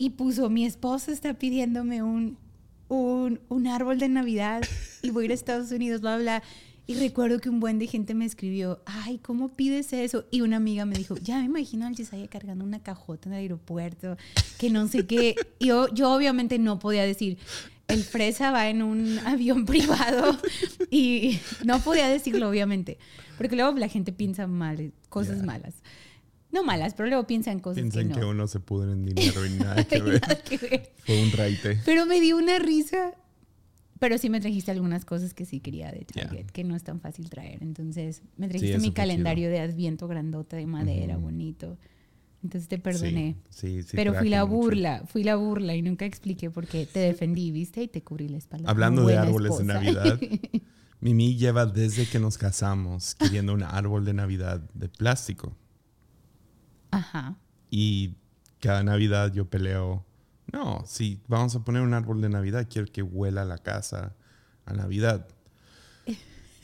[0.00, 2.38] y puso, mi esposo está pidiéndome un,
[2.88, 4.62] un, un árbol de Navidad
[5.02, 6.42] y voy a ir a Estados Unidos, bla, bla.
[6.86, 10.24] Y recuerdo que un buen de gente me escribió, ay, ¿cómo pides eso?
[10.30, 13.40] Y una amiga me dijo, ya me imagino al Yesaya cargando una cajota en el
[13.40, 14.16] aeropuerto,
[14.58, 15.36] que no sé qué.
[15.58, 17.36] Y yo, yo obviamente no podía decir,
[17.88, 20.36] el fresa va en un avión privado
[20.90, 22.96] y no podía decirlo, obviamente,
[23.36, 25.44] porque luego la gente piensa mal, cosas Ya.
[25.44, 25.74] malas.
[26.52, 28.30] No malas, pero luego piensan cosas Piensan que que, no.
[28.30, 30.20] uno se pudre en dinero y nada que ver.
[30.20, 30.92] Nada que ver.
[31.04, 31.78] Fue un raite.
[31.84, 33.12] Pero me dio una risa.
[33.98, 36.06] Pero sí me trajiste algunas cosas que sí quería de.
[36.06, 37.62] Target, que no es tan fácil traer.
[37.62, 41.76] Entonces, me trajiste mi calendario de Adviento grandota de madera, bonito.
[42.42, 43.36] Entonces te perdoné.
[43.50, 44.56] Sí, sí, sí Pero fui la mucho.
[44.56, 47.82] burla, fui la burla y nunca expliqué por qué te defendí, ¿viste?
[47.82, 48.70] Y te cubrí la espalda.
[48.70, 49.64] Hablando de árboles de.
[49.64, 50.18] Navidad,
[51.00, 55.54] Mimi lleva desde que nos casamos queriendo un árbol de Navidad de plástico.
[56.90, 57.36] Ajá.
[57.70, 58.14] Y
[58.60, 60.04] cada Navidad yo peleo,
[60.52, 64.14] no, si vamos a poner un árbol de Navidad, quiero que huela la casa
[64.66, 65.26] a Navidad.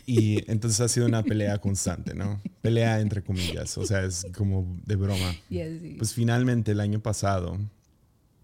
[0.08, 2.40] Y entonces ha sido una pelea constante, ¿no?
[2.62, 5.32] Pelea entre comillas, o sea, es como de broma.
[5.48, 5.96] Sí.
[5.98, 7.58] Pues finalmente el año pasado,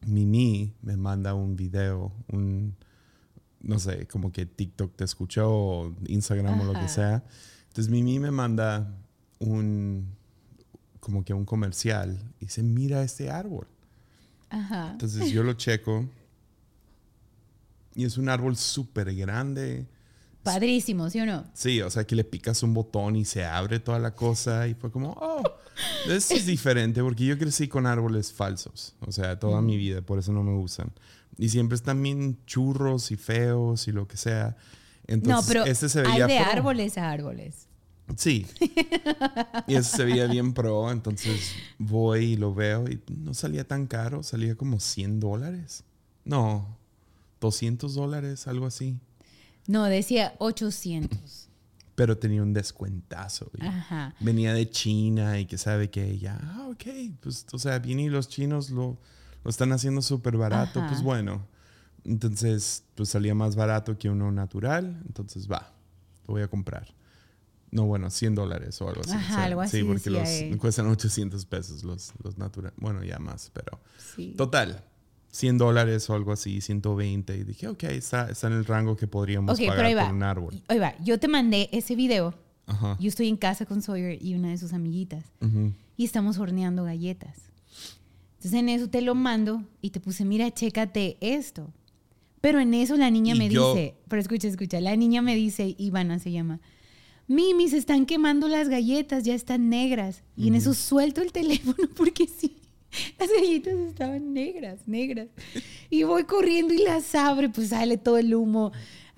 [0.04, 2.74] Mimi me manda un video, un,
[3.60, 7.22] no sé, como que TikTok te escuchó, o Instagram o lo que sea.
[7.68, 8.92] Entonces Mimi me manda
[9.38, 10.16] un,
[11.02, 13.66] como que un comercial y dice, mira este árbol.
[14.50, 14.90] Ajá.
[14.92, 16.08] Entonces yo lo checo
[17.96, 19.88] y es un árbol súper grande.
[20.44, 21.44] Padrísimo, ¿sí o no?
[21.54, 24.74] Sí, o sea que le picas un botón y se abre toda la cosa y
[24.74, 25.42] fue como, oh,
[26.08, 30.20] esto es diferente porque yo crecí con árboles falsos, o sea, toda mi vida, por
[30.20, 30.92] eso no me gustan.
[31.36, 34.56] Y siempre están bien churros y feos y lo que sea.
[35.08, 36.52] Entonces, no, pero este se hay veía de pro.
[36.52, 37.66] árboles a árboles.
[38.16, 38.46] Sí.
[39.66, 43.86] Y ese se veía bien pro, entonces voy y lo veo y no salía tan
[43.86, 45.84] caro, salía como 100 dólares.
[46.24, 46.76] No,
[47.40, 48.98] 200 dólares, algo así.
[49.66, 51.48] No, decía 800.
[51.94, 53.50] Pero tenía un descuentazo.
[53.60, 54.14] Ajá.
[54.20, 56.84] Venía de China y que sabe que ya, ah, ok,
[57.20, 58.98] pues, o sea, viene y los chinos lo,
[59.44, 60.88] lo están haciendo súper barato, Ajá.
[60.88, 61.46] pues bueno.
[62.04, 65.72] Entonces, pues salía más barato que uno natural, entonces va,
[66.26, 66.92] lo voy a comprar.
[67.72, 69.10] No, bueno, 100 dólares o algo así.
[69.12, 70.28] Ajá, o sea, algo así Sí, porque los
[70.60, 72.76] cuestan 800 pesos los, los naturales.
[72.78, 73.80] Bueno, ya más, pero
[74.14, 74.34] Sí.
[74.36, 74.84] total.
[75.30, 77.34] 100 dólares o algo así, 120.
[77.36, 80.22] Y dije, ok, está, está en el rango que podríamos Ok, pero pagar por un
[80.22, 80.62] árbol.
[80.68, 80.94] Ahí va.
[81.02, 82.34] Yo te mandé ese video.
[82.66, 82.96] Ajá.
[83.00, 85.24] Yo estoy en casa con Sawyer y una de sus amiguitas.
[85.40, 85.72] Ujú.
[85.96, 87.36] y estamos horneando galletas.
[88.36, 91.70] Entonces en eso te lo mando y te puse, mira, chécate esto.
[92.40, 95.36] Pero en eso la niña Y me yo- dice, pero escucha, escucha, la niña me
[95.36, 96.60] dice, Ivana se llama,
[97.28, 100.22] Mimi, se están quemando las galletas, ya están negras.
[100.36, 102.56] Y en eso suelto el teléfono porque sí,
[103.18, 105.28] las galletas estaban negras, negras.
[105.90, 108.72] Y voy corriendo y las abre, pues sale todo el humo.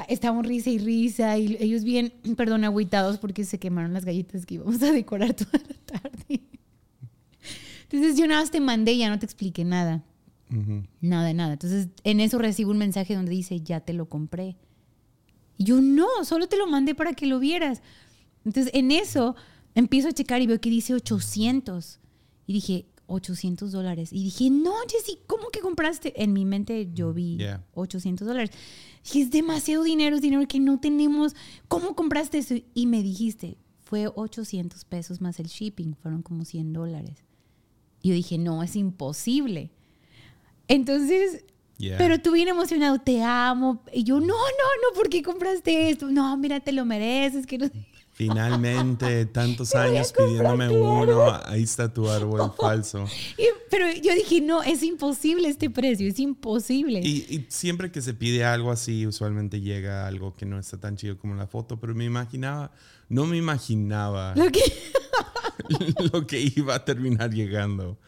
[0.08, 4.54] Estamos risa y risa y ellos bien, perdón, agüitados porque se quemaron las galletas que
[4.54, 6.40] íbamos a decorar toda la tarde.
[7.90, 10.04] Entonces yo nada más te mandé y ya no te expliqué nada.
[11.00, 11.54] Nada, nada.
[11.54, 14.56] Entonces en eso recibo un mensaje donde dice, ya te lo compré.
[15.56, 17.82] Y yo no, solo te lo mandé para que lo vieras.
[18.44, 19.36] Entonces en eso
[19.74, 22.00] empiezo a checar y veo que dice 800.
[22.46, 24.12] Y dije, 800 dólares.
[24.12, 26.22] Y dije, no, Jessy, ¿cómo que compraste?
[26.22, 27.64] En mi mente yo vi Yeah.
[27.74, 28.50] 800 dólares.
[29.04, 31.34] Dije, es demasiado dinero, es dinero que no tenemos.
[31.68, 32.54] ¿Cómo compraste eso?
[32.74, 37.24] Y me dijiste, fue 800 pesos más el shipping, fueron como 100 dólares.
[38.02, 39.70] Y yo dije, no, es imposible.
[40.68, 41.44] Entonces
[41.78, 41.98] Yeah.
[41.98, 43.82] Pero tú bien emocionado, te amo.
[43.92, 46.08] Y yo, no, no, no, ¿por qué compraste esto?
[46.10, 47.46] No, mira, te lo mereces.
[47.46, 47.70] Que no...
[48.12, 53.04] Finalmente, tantos años pidiéndome uno, ahí está tu árbol falso.
[53.36, 57.00] Y- pero yo dije, no, es imposible este precio, es imposible.
[57.02, 60.96] Y, y siempre que se pide algo así, usualmente llega algo que no está tan
[60.96, 62.70] chido como la foto, pero me imaginaba,
[63.08, 64.72] no me imaginaba Lo que-
[66.12, 67.98] lo que iba a terminar llegando.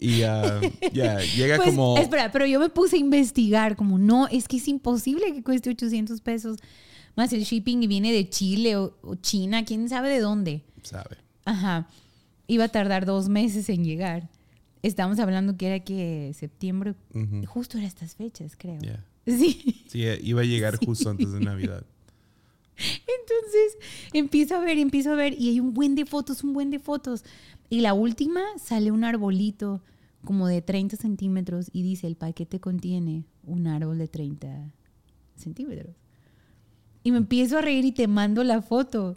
[0.00, 0.60] Y ah,
[0.92, 1.98] ya, llega Pues, como...
[1.98, 5.68] Espera, pero yo me puse a investigar, como no, es que es imposible que cueste
[5.70, 6.56] 800 pesos
[7.16, 10.62] más el shipping y viene de Chile o, o China, quién sabe de dónde.
[10.82, 11.18] ¿Sabe?
[11.44, 11.88] Ajá.
[12.46, 14.30] Iba a tardar dos meses en llegar.
[14.82, 16.94] Estábamos hablando que era que septiembre,
[17.46, 18.78] justo era estas fechas, creo.
[18.80, 19.04] Ya.
[19.26, 19.84] Sí.
[19.86, 21.84] Sí, iba a llegar justo antes de Navidad.
[22.84, 23.76] Entonces
[24.12, 26.78] empiezo a ver, empiezo a ver y hay un buen de fotos, un buen de
[26.78, 27.24] fotos.
[27.68, 29.82] Y la última sale un arbolito
[30.24, 34.72] como de 30 centímetros y dice el paquete contiene un árbol de 30
[35.36, 35.94] centímetros.
[37.02, 39.16] Y me empiezo a reír y te mando la foto.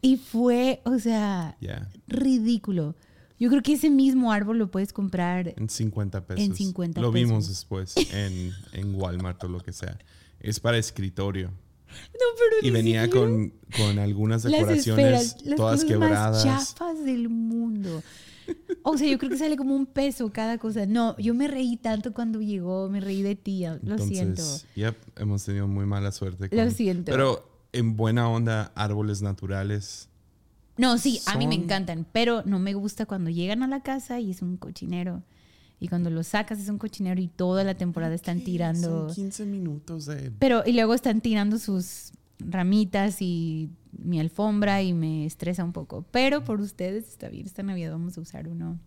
[0.00, 1.88] Y fue, o sea, Ya.
[2.06, 2.94] ridículo.
[3.38, 5.52] Yo creo que ese mismo árbol lo puedes comprar.
[5.56, 6.44] En 50 pesos.
[6.44, 7.28] En 50 Lo pesos.
[7.28, 9.98] vimos después en, en Walmart o lo que sea.
[10.38, 11.50] Es para escritorio.
[12.12, 15.88] No, pero Y ni venía siquiera con, con algunas las decoraciones esferas, las todas cosas
[15.90, 16.46] quebradas.
[16.46, 18.02] más chafas del mundo.
[18.82, 20.84] O sea, yo creo que sale como un peso cada cosa.
[20.86, 24.42] No, yo me reí tanto cuando llegó, me reí de ti, lo Entonces, siento.
[24.74, 26.48] yep, hemos tenido muy mala suerte.
[26.50, 27.12] Lo siento.
[27.12, 30.08] Pero en buena onda, árboles naturales.
[30.76, 34.18] No, sí, a mí me encantan, pero no me gusta cuando llegan a la casa
[34.20, 35.22] y es un cochinero.
[35.82, 38.44] Y cuando los sacas es un cochinero y toda la temporada están ¿Qué?
[38.44, 39.08] tirando.
[39.08, 40.30] Son 15 minutos de...
[40.38, 46.06] Pero, y luego están tirando sus ramitas y mi alfombra y me estresa un poco.
[46.12, 48.78] Pero por ustedes está bien, esta Navidad vamos a usar uno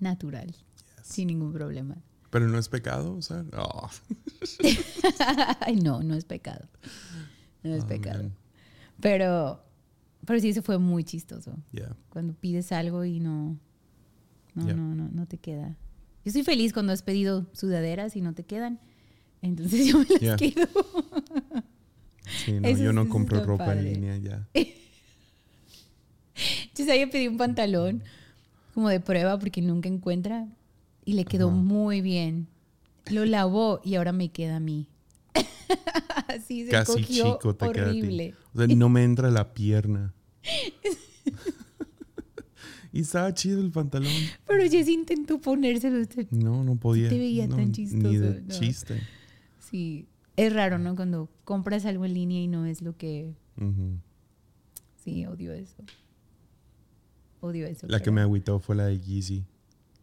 [0.00, 0.54] natural,
[1.02, 1.96] sin ningún problema.
[2.28, 3.46] Pero no es pecado usar.
[3.56, 3.88] Oh,
[5.60, 6.68] Ay, no, no es pecado.
[7.62, 8.24] No es oh, pecado.
[8.24, 8.34] man.
[9.00, 9.64] Pero,
[10.26, 11.56] pero sí, eso fue muy chistoso.
[11.72, 11.96] Yeah.
[12.10, 13.58] Cuando pides algo y no,
[14.54, 15.76] no, no, no, no te queda.
[16.24, 18.80] Yo estoy feliz cuando has pedido sudaderas y no te quedan.
[19.42, 20.68] Entonces yo me las quedo.
[22.44, 23.80] Sí, no, Eso yo no compro ropa padre.
[23.80, 24.48] en línea ya.
[26.74, 28.02] Yo sabía pedí un pantalón
[28.74, 30.48] como de prueba porque nunca encuentra
[31.04, 32.48] y le quedó muy bien.
[33.10, 34.88] Lo lavó y ahora me queda a mí.
[36.28, 38.00] Así se Casi cogió chico te queda a ti.
[38.00, 38.34] horrible.
[38.52, 40.12] O sea, no me entra la pierna.
[42.94, 44.10] Y estaba chido el pantalón.
[44.46, 46.06] Pero Jess intentó ponérselo.
[46.30, 47.08] No, no podía.
[47.08, 48.54] te veía no, tan Ni chistoso, de no.
[48.54, 49.00] chiste.
[49.58, 50.94] Sí, es raro, ¿no?
[50.94, 53.34] Cuando compras algo en línea y no es lo que...
[55.02, 55.82] Sí, odio eso.
[57.40, 57.86] Odio eso.
[57.88, 59.44] La que me agüitó fue la de Yeezy.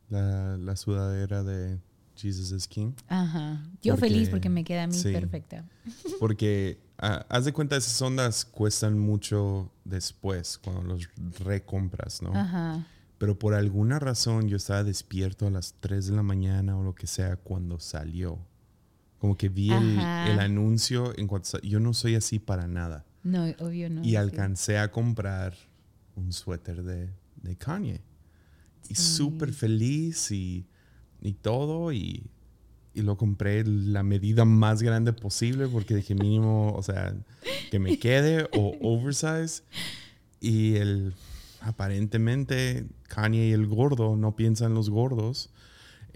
[0.09, 1.79] La, la sudadera de
[2.15, 2.91] Jesus is King.
[3.07, 3.63] Ajá.
[3.81, 5.11] Yo Porque- feliz porque me queda a mí sí.
[5.11, 5.65] perfecta.
[6.19, 11.09] Porque ah, haz de cuenta, esas ondas cuestan mucho después, cuando los
[11.39, 12.33] recompras, ¿no?
[12.33, 12.85] Ajá.
[13.17, 16.95] Pero por alguna razón yo estaba despierto a las 3 de la mañana o lo
[16.95, 18.39] que sea cuando salió.
[19.19, 23.05] Como que vi el, anuncio en cuanto yo no soy así para nada.
[23.21, 24.03] No, obvio no.
[24.03, 25.53] y alcancé a comprar
[26.15, 28.01] un suéter de, de Kanye.
[28.89, 30.65] Y súper feliz y,
[31.21, 31.93] y todo.
[31.93, 32.30] Y,
[32.93, 37.15] y lo compré la medida más grande posible porque dije mínimo, o sea,
[37.69, 39.63] que me quede o oversize.
[40.39, 41.13] Y el,
[41.61, 45.49] aparentemente Kanye y el gordo no piensan los gordos.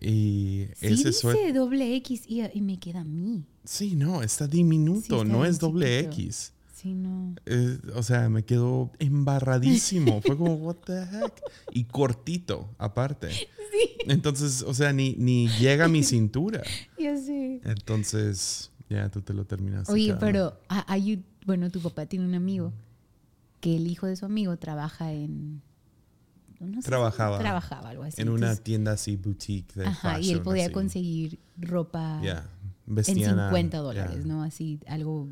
[0.02, 3.46] Y Sí ese dice doble X y, y me queda a mí.
[3.64, 6.00] Sí, no, está diminuto, Sí, está no es doble.
[6.00, 6.52] X.
[6.86, 7.34] Sí, no.
[7.48, 10.21] Eh, o sea, me quedó embarradísimo.
[10.21, 11.41] Fue como, what the heck?
[11.71, 13.30] Y cortito, aparte.
[14.06, 16.62] Entonces, o sea, ni, ni llega a mi cintura.
[17.63, 19.91] Entonces, ya tú te lo terminaste.
[19.91, 22.71] Oye, pero hay bueno, tu papá tiene un amigo
[23.62, 25.63] que el hijo de su amigo trabaja en
[26.60, 27.39] no sé, Trabajaba.
[27.39, 28.21] trabajaba algo así.
[28.21, 30.74] En una Entonces, tienda así, boutique de ajá, y él podía así.
[30.74, 32.48] conseguir ropa Ya,
[32.88, 33.82] en vestían a- 50 ya.
[33.82, 34.43] dólares, ¿no?
[34.43, 35.30] Así algo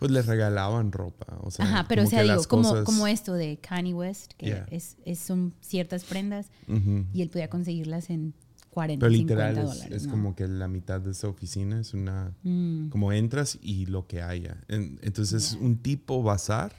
[0.00, 1.38] Pues les regalaban ropa.
[1.42, 4.46] O sea, Ajá, pero o sea, digo, como, cosas- como esto de Kanye West, que
[4.46, 4.66] Yeah.
[4.70, 8.34] es, es- son ciertas prendas y él podía conseguirlas en
[8.70, 9.96] 40, Pero 50 literal es, dólares.
[9.96, 10.10] es ¿no?
[10.12, 12.32] como que la mitad de esa oficina es una...
[12.44, 14.56] Mm, Como entras y lo que haya.
[14.68, 16.72] En- Entonces, un tipo bazar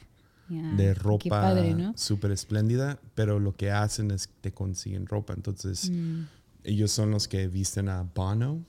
[0.49, 0.73] yeah.
[0.73, 1.93] de ropa ¿no?
[1.97, 5.33] súper espléndida, pero lo que hacen es que te consiguen ropa.
[5.33, 6.21] Entonces, Mm.
[6.63, 8.63] ellos son los que visten a Bono,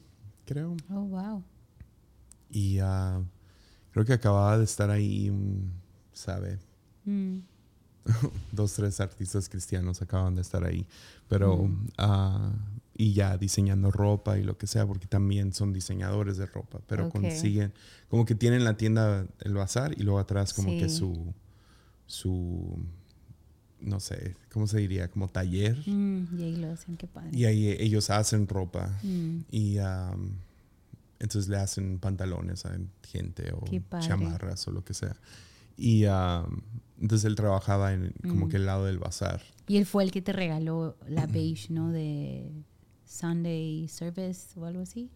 [0.45, 0.77] creo.
[0.91, 1.43] Oh, wow.
[2.51, 3.23] Y ah,
[3.93, 5.33] creo que acababa de estar ahí,
[6.13, 6.59] ¿sabe?
[7.05, 7.39] Mm.
[8.53, 10.87] Dos, tres artistas cristianos acaban de estar ahí.
[11.29, 11.89] Pero Mm.
[11.99, 12.53] ah,
[12.95, 17.09] y ya diseñando ropa y lo que sea, porque también son diseñadores de ropa, pero
[17.09, 17.73] consiguen,
[18.09, 21.33] como que tienen la tienda, el bazar, y luego atrás como que su,
[22.07, 22.79] su,
[23.81, 25.09] no sé, ¿cómo se diría?
[25.11, 25.79] Como taller.
[25.89, 27.31] Mm, y ahí lo hacen, qué padre.
[27.33, 30.33] Y ahí ellos hacen ropa Mm, y am,
[31.23, 33.65] entonces le hacen pantalones a gente o
[34.01, 35.17] chamarras o lo que sea.
[35.77, 36.61] Y am,
[37.01, 38.49] entonces él trabajaba en como Mm.
[38.51, 39.41] que el lado del bazar.
[39.69, 41.91] Y él fue el que te regaló la beige, ¿no?
[41.91, 42.51] De
[43.07, 45.11] Sunday Service o algo así.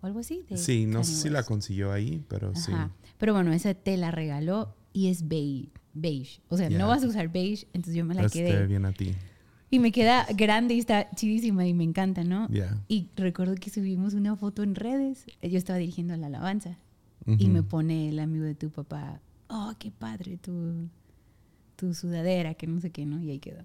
[0.00, 0.44] O algo así.
[0.48, 2.72] de Sí, no sé si la consiguió ahí, pero sí.
[2.72, 2.90] Ajá.
[3.18, 5.70] Pero bueno, esa te la regaló y es beige.
[5.94, 6.40] beige.
[6.48, 6.78] O sea, Ya.
[6.78, 8.66] no vas a usar beige, entonces yo me la Pero se te quedé.
[8.66, 9.14] bien a ti.
[9.70, 12.48] Y me queda grande y está chidísima y me encanta, ¿no?
[12.48, 12.82] Ya.
[12.88, 15.26] Y recuerdo que subimos una foto en redes.
[15.42, 16.78] Yo estaba dirigiendo la alabanza
[17.26, 20.88] y me pone el amigo de tu papá, oh, qué padre tu,
[21.76, 23.20] tu sudadera, que no sé qué, ¿no?
[23.22, 23.64] Y ahí quedó.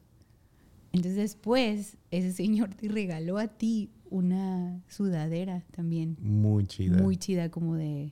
[0.92, 7.02] Entonces después ese señor te regaló a ti una sudadera también, Muy chida.
[7.02, 8.12] muy chida como de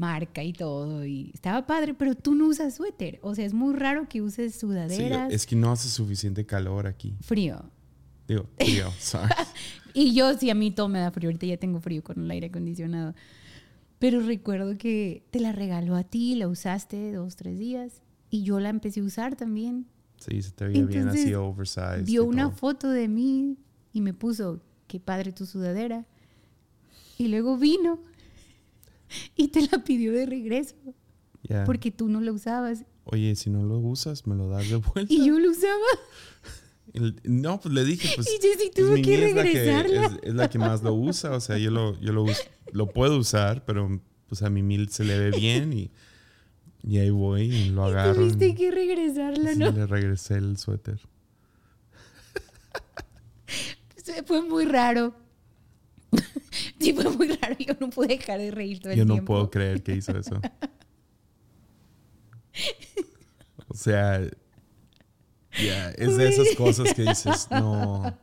[0.00, 1.04] marca y todo.
[1.06, 3.20] Y estaba padre, pero tú no usas suéter.
[3.22, 5.32] O sea, es muy raro que uses Sí, sudaderas.
[5.32, 7.14] es que no hace suficiente calor aquí.
[7.20, 7.62] Frío.
[8.26, 9.32] Digo, frío, sorry.
[9.92, 11.28] Y yo, sí, a mí todo me da frío.
[11.30, 13.12] Ahorita ya tengo frío con el aire acondicionado.
[13.98, 18.00] Pero recuerdo que te la regaló a ti, la usaste dos, tres días.
[18.30, 19.86] Y yo la empecé a usar también.
[20.18, 22.04] Sí, se te veía bien así oversized.
[22.06, 22.52] Vio una todo.
[22.56, 23.56] foto de mí
[23.92, 26.06] y me puso, qué padre tu sudadera.
[27.18, 27.98] Y luego vino
[29.36, 30.74] y te la pidió de regreso
[31.42, 31.64] Ya.
[31.64, 32.84] porque tú no la usabas.
[33.04, 35.12] Oye, si no lo usas, me lo das de vuelta.
[35.12, 35.74] Y yo lo usaba.
[36.92, 38.28] El- no, pues le dije, pues.
[38.28, 40.06] Y Jessy tuvo que niña es la regresarla.
[40.06, 41.32] es, es la que más lo usa.
[41.32, 42.26] O sea, yo lo, yo lo,
[42.72, 45.90] lo puedo usar, pero pues a mi mil se le ve bien y,
[46.82, 48.14] y ahí voy y lo agarro.
[48.14, 49.70] Tuviste y- que regresarla, ¿no?
[49.70, 51.00] le regresé el suéter.
[54.26, 55.14] Fue muy raro.
[56.84, 57.56] sí, fue muy raro.
[57.58, 59.34] Yo no pude dejar de reír todo el Yo no tiempo.
[59.34, 60.40] puedo creer que hizo eso.
[63.68, 64.20] O sea,
[65.62, 68.18] ya, es de esas cosas que dices, no.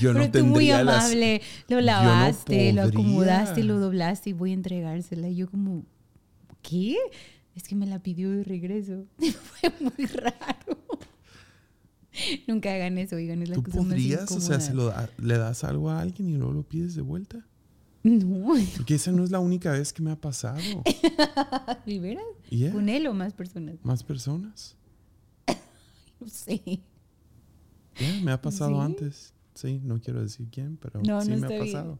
[0.00, 0.80] Yo Pero no tú muy las.
[0.80, 1.42] amable.
[1.68, 5.28] Lo no lavaste, lo acomodaste, lo doblaste y voy a entregársela.
[5.28, 5.84] Y yo como,
[6.62, 6.96] ¿qué?
[7.54, 9.04] Es que me la pidió de regreso.
[9.18, 10.78] fue muy raro.
[12.46, 14.30] Nunca hagan eso, oigan, es la ¿Tú cosa más podrías?
[14.32, 17.02] O sea, se lo da- le das algo a alguien y luego lo pides de
[17.02, 17.44] vuelta.
[18.02, 20.58] No, Porque esa no es la única vez que me ha pasado.
[21.86, 22.24] ¿de veras?
[22.48, 22.72] Yeah.
[22.72, 23.76] ¿Con él o más personas?
[23.82, 24.76] Más personas.
[26.20, 26.60] No sé.
[27.98, 28.80] Ya, me ha pasado ¿Sí?
[28.80, 29.34] antes.
[29.54, 31.60] Sí, no quiero decir quién, pero No, sí no me ha bien.
[31.64, 31.98] pasado.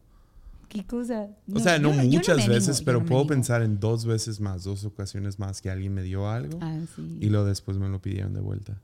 [0.69, 1.27] ¿Qué cosa?
[1.53, 3.29] o sea, no yo muchas veces, pero puedo animo.
[3.35, 7.19] pensar en dos veces más, dos ocasiones más que alguien me dio algo Ah, sí.
[7.21, 8.81] y luego después me lo pidieron de vuelta.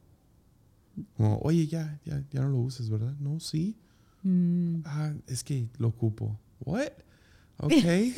[1.16, 3.14] Como, oye, ya, ya, ya no lo usas, ¿verdad?
[3.18, 3.76] No, sí.
[4.22, 4.76] Mm.
[4.84, 6.38] Ah, es que lo ocupo.
[6.60, 6.92] What?
[7.58, 7.72] Ok.
[7.72, 8.12] me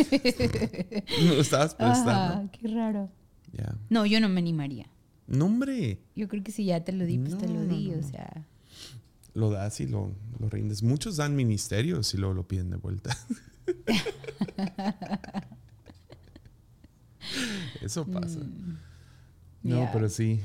[1.26, 2.10] lo estabas prestando.
[2.40, 3.08] Ajá, qué raro.
[3.52, 3.76] Ya.
[3.88, 4.88] No, yo no me animaría.
[5.28, 6.00] No, hombre.
[6.16, 7.98] Yo creo que si ya te lo di, pues te No, lo no, di, no,
[7.98, 8.08] o no.
[8.08, 8.46] sea.
[9.34, 10.82] Lo das y lo, lo rindes.
[10.82, 13.16] Muchos dan ministerios y luego lo piden de vuelta.
[17.80, 18.40] Eso pasa.
[18.40, 19.80] No, Mm.
[19.84, 19.90] ya.
[19.92, 20.40] pero sí,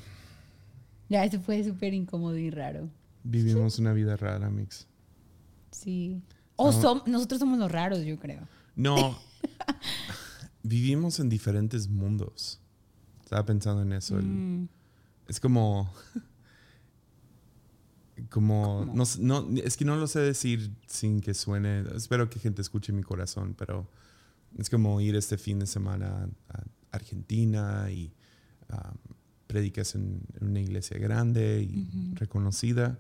[1.14, 2.90] Ya, eso fue súper incómodo y raro.
[3.24, 4.88] vivimos una vida rara, Mix.
[5.72, 6.22] Sí.
[6.56, 6.82] O No.
[6.82, 8.48] som- nosotros somos los raros, yo creo.
[8.76, 8.96] No,
[10.64, 12.60] vivimos en diferentes mundos.
[13.24, 14.18] Estaba pensando en eso.
[14.18, 14.68] el- Mm,
[15.28, 15.92] es como...
[18.30, 22.62] Como, no, no, es que no lo sé decir sin que suene, espero que gente
[22.62, 23.90] escuche mi corazón, pero
[24.58, 28.14] es como ir este fin de semana a Argentina y
[28.72, 29.13] um,
[29.54, 32.16] predicas en, en una iglesia grande y Ujú.
[32.16, 32.98] reconocida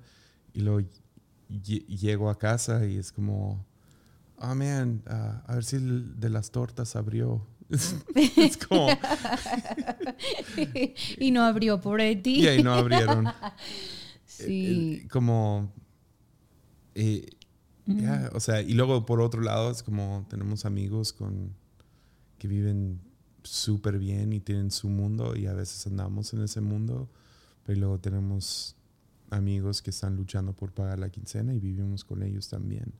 [0.53, 0.87] y luego
[1.49, 3.65] lle- llego a casa y es como,
[4.37, 7.47] oh man, ah, a ver si el de las tortas abrió.
[8.37, 8.87] es como,
[11.17, 12.47] y no abrió por ti.
[12.47, 13.25] y no abrieron.
[14.25, 15.01] sí.
[15.01, 15.73] el- como
[16.95, 17.25] eh,
[17.87, 21.51] ya, o sea y luego por otro lado es como tenemos amigos con
[22.37, 22.99] que viven
[23.43, 27.09] súper bien y tienen su mundo y a veces andamos en ese mundo
[27.65, 28.75] pero luego tenemos
[29.29, 32.93] amigos que están luchando por pagar la quincena y vivimos con ellos también.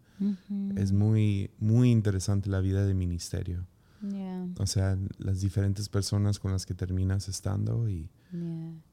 [0.76, 3.66] Es muy muy interesante la vida de ministerio.
[4.02, 8.10] Ya, o sea las diferentes personas con las que terminas estando y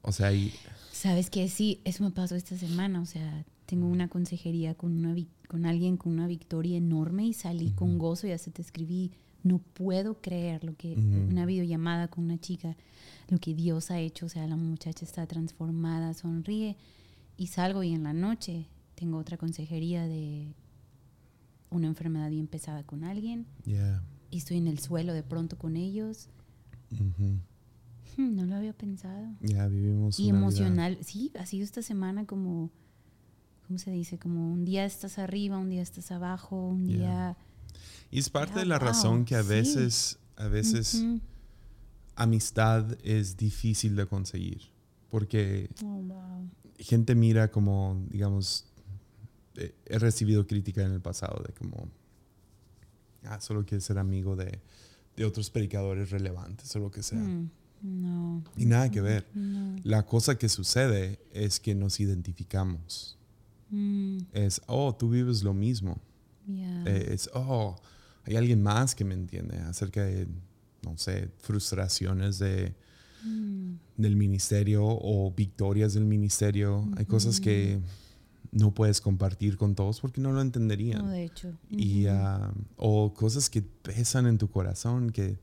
[0.01, 0.53] o sea y
[1.01, 3.01] Sabes que sí, eso me pasó esta semana.
[3.01, 5.15] O sea, tengo una consejería con, una,
[5.47, 9.11] con alguien con una victoria enorme y salí con gozo y hasta te escribí.
[9.43, 11.29] No puedo creer lo que, Ujú.
[11.31, 12.75] una videollamada con una chica,
[13.29, 14.25] lo que Dios ha hecho.
[14.27, 16.77] O sea, la muchacha está transformada, sonríe
[17.37, 20.53] y salgo y en la noche tengo otra consejería de
[21.71, 24.03] una enfermedad bien pesada con alguien Yeah.
[24.29, 26.29] y estoy en el suelo de pronto con ellos.
[28.17, 29.25] Hmm, no lo había pensado.
[29.41, 32.69] Ya vivimos Y una vida- emocional, sí, ha sido esta semana como,
[33.65, 34.19] ¿cómo se dice?
[34.19, 36.97] Como un día estás arriba, un día estás abajo, un Yeah.
[36.97, 37.37] día...
[38.11, 39.49] Y es parte de la wow, razón que a sí.
[39.49, 41.01] veces, a veces
[42.15, 44.61] amistad es difícil de conseguir.
[45.09, 46.49] Porque Oh, wow.
[46.77, 48.65] gente mira como, digamos,
[49.55, 51.87] eh, he recibido crítica en el pasado de como,
[53.25, 54.59] ah, solo quieres ser amigo de,
[55.15, 57.19] de otros predicadores relevantes o lo que sea.
[57.19, 57.49] Hmm,
[57.81, 58.43] No.
[58.55, 59.27] Y nada que ver.
[59.33, 59.75] No.
[59.83, 63.17] La cosa que sucede es que nos identificamos.
[63.69, 65.97] Mm, Es, oh, tú vives lo mismo.
[66.47, 66.83] yeah.
[66.85, 67.75] Eh, es, oh,
[68.25, 70.27] hay alguien más que me entiende acerca de,
[70.83, 72.75] no sé, frustraciones de,
[73.23, 76.87] Mm, del ministerio o victorias del ministerio.
[76.97, 77.79] Hay cosas que
[78.51, 81.05] no puedes compartir con todos porque no lo entenderían.
[81.05, 81.53] no, de hecho.
[81.69, 85.39] y, ah, o cosas que pesan en tu corazón, que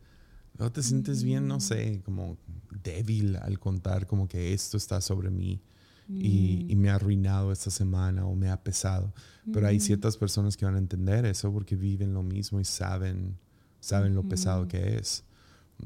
[0.59, 2.37] no te sientes bien, no sé, como
[2.83, 5.61] débil al contar como que esto está sobre mí
[6.09, 6.21] Mm.
[6.23, 9.13] y me ha arruinado esta semana o me ha pesado.
[9.53, 13.37] Pero hay ciertas personas que van a entender eso porque viven lo mismo y saben,
[13.81, 15.25] saben lo pesado que es.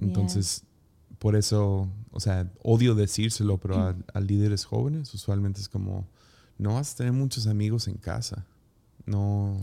[0.01, 0.65] Entonces,
[1.19, 6.09] por eso, o sea, odio decírselo, pero a, a líderes jóvenes usualmente es como,
[6.59, 8.47] no vas a tener muchos amigos en casa.
[9.05, 9.61] No,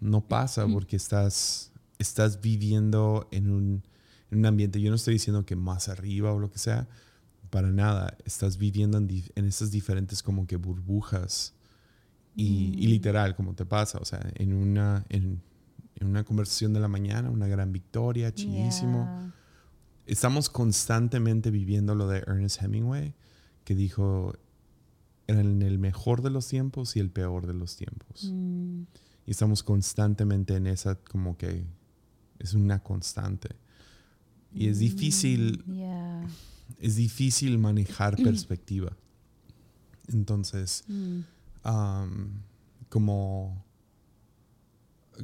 [0.00, 3.82] no pasa porque estás, estás viviendo en un,
[4.30, 6.88] en un ambiente, yo no estoy diciendo que más arriba o lo que sea,
[7.52, 11.52] para nada, estás viviendo en, esas diferentes como que burbujas
[12.34, 15.42] y, y literal, como te pasa, o sea, en una, en,
[15.96, 19.04] en una conversación de la mañana, una gran victoria, chidísimo.
[19.04, 19.34] Yeah.
[20.06, 23.14] Estamos constantemente viviendo lo de Ernest Hemingway,
[23.64, 24.32] que dijo,
[25.26, 28.30] en el mejor de los tiempos y el peor de los tiempos.
[28.32, 28.84] Mm,
[29.26, 31.66] Y estamos constantemente en esa, como que
[32.38, 33.50] es una constante.
[34.54, 36.26] Y es difícil, yeah.
[36.80, 38.92] Es difícil manejar perspectiva.
[40.12, 41.20] Entonces, Mm,
[41.62, 42.42] am,
[42.88, 43.64] como,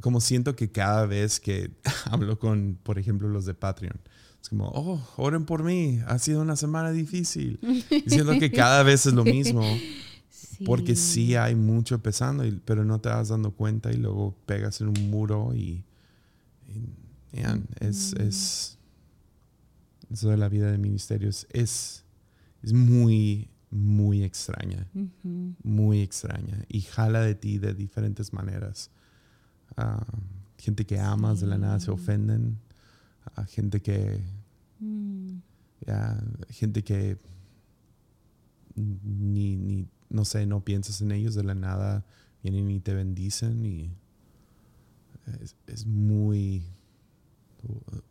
[0.01, 1.70] como siento que cada vez que
[2.11, 3.99] hablo con, por ejemplo, los de Patreon,
[4.40, 7.59] es como, oh, oren por mí, ha sido una semana difícil.
[7.90, 9.78] Y siento que cada vez es lo mismo.
[10.64, 14.80] Porque sí hay mucho pesando, y- pero no te vas dando cuenta y luego pegas
[14.80, 15.84] en un muro y,
[17.32, 18.78] y, man, es, es
[20.11, 22.05] eso de la vida de ministerios es,
[22.63, 24.89] es muy, muy extraña,
[25.63, 26.65] muy extraña.
[26.69, 28.91] Y jala de ti de diferentes maneras.
[29.77, 30.07] Ah,
[30.57, 32.59] gente que amas de la nada se ofenden,
[33.35, 34.23] a gente que
[34.81, 35.39] Mm,
[36.51, 37.19] gente que
[38.77, 42.05] ni, ni, no sé, no piensas en ellos de la nada,
[42.43, 43.91] vienen y te bendicen y
[45.41, 46.63] es, es muy...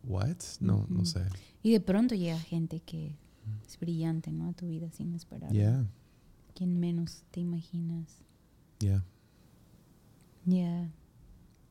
[0.04, 0.36] ¿What?
[0.60, 1.24] No, no sé.
[1.68, 3.14] Y de pronto llega gente que
[3.66, 4.48] es brillante, ¿no?
[4.48, 5.52] A tu vida sin esperar.
[5.52, 5.86] Yeah,
[6.54, 8.24] Quien menos te imaginas.
[8.78, 9.04] yeah.
[10.46, 10.90] Ya.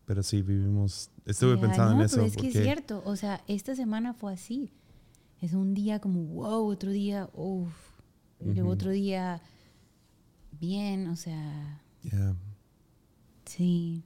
[0.05, 1.09] Pero sí, vivimos...
[1.25, 2.57] Estuve Ya, pensando no, en eso pero es que porque...
[2.59, 3.01] es cierto.
[3.05, 4.71] O sea, esta semana fue así.
[5.41, 7.73] Es un día como wow, otro día uff.
[8.39, 9.41] Y luego otro día
[10.59, 12.35] bien, o sea, Yeah,
[13.45, 14.03] sí,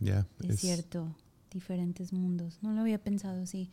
[0.00, 1.12] yeah, es, cierto.
[1.56, 2.58] Diferentes mundos.
[2.60, 3.70] No lo había pensado así.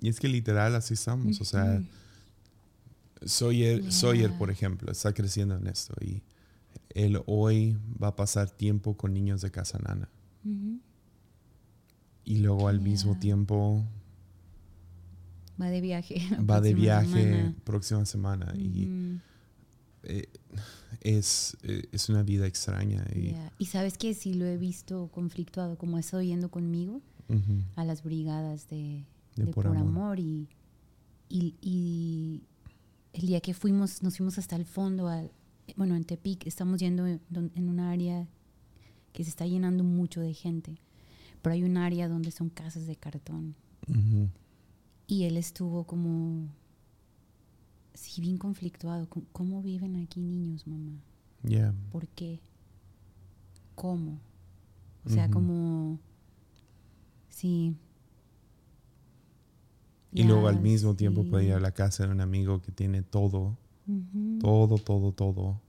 [0.00, 1.40] Y es que literal así estamos.
[1.40, 1.80] O sea.
[3.24, 6.24] Sawyer, Sawyer, por ejemplo, está creciendo en esto y
[6.90, 10.08] él hoy va a pasar tiempo con niños de casa nana.
[12.24, 13.84] Y luego al mismo tiempo
[15.60, 16.20] Va de viaje.
[16.50, 17.54] va de viaje semana.
[17.62, 18.52] próxima semana.
[18.56, 19.20] Y
[20.02, 20.28] eh,
[21.00, 23.04] es, eh, es una vida extraña.
[23.14, 23.52] Y, Ya.
[23.58, 27.00] Y sabes que sí lo he visto conflictuado, como he estado yendo conmigo
[27.74, 29.04] a las brigadas de,
[29.36, 29.88] De de Por por, Amor.
[29.88, 30.48] amor, y,
[31.28, 32.42] y, y
[33.12, 35.32] el día que fuimos, nos fuimos hasta el fondo, al-
[35.76, 37.20] bueno, en Tepic, estamos yendo en,
[37.68, 38.28] un área
[39.12, 40.78] que se está llenando mucho de gente,
[41.42, 43.54] pero hay un área donde son casas de cartón
[45.08, 46.48] y él estuvo como,
[47.96, 50.92] sí, bien conflictuado, con- ¿cómo viven aquí niños, mamá?
[51.44, 52.40] yeah, ¿Por qué?
[53.74, 54.18] ¿Cómo?
[55.04, 55.98] O sea, como...
[57.28, 57.74] Sí.
[60.12, 63.02] Y luego al mismo tiempo puede ir a la casa de un amigo que tiene
[63.02, 63.56] todo,
[64.40, 65.60] todo, todo, todo.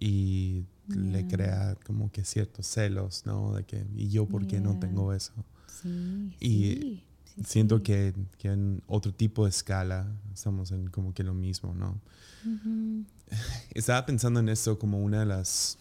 [0.00, 3.54] Y le crea como que ciertos celos, ¿no?
[3.54, 5.32] De que, ¿y yo por qué no tengo eso?
[5.68, 7.02] Sí, Y sí,
[7.36, 11.74] sí, Siento que, que en otro tipo de escala estamos en como que lo mismo,
[11.74, 12.00] ¿no?
[13.74, 15.78] Estaba pensando en esto como una de las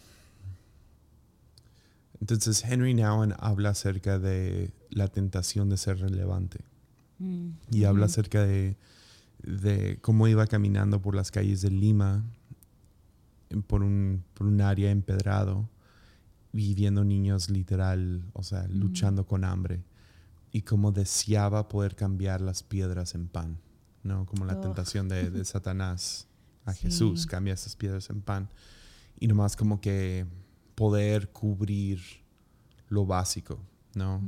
[2.20, 6.60] Entonces Henry Nouwen habla acerca de la tentación de ser relevante.
[7.18, 7.52] Mm.
[7.72, 8.76] y habla acerca de,
[9.42, 12.26] de cómo iba caminando por las calles de Lima
[13.68, 15.70] por un, por un área empedrado
[16.52, 19.82] y viendo niños literal, o sea, luchando con hambre
[20.56, 23.60] y cómo deseaba poder cambiar las piedras en pan,
[24.04, 24.26] ¿no?
[24.26, 24.62] Como la Oh.
[24.62, 26.28] tentación de, de Satanás
[26.64, 26.84] a Sí.
[26.84, 28.48] Jesús, cambia esas piedras en pan
[29.20, 30.26] y nomás como que
[30.76, 32.00] poder cubrir
[32.88, 33.60] lo básico,
[33.96, 34.22] ¿no?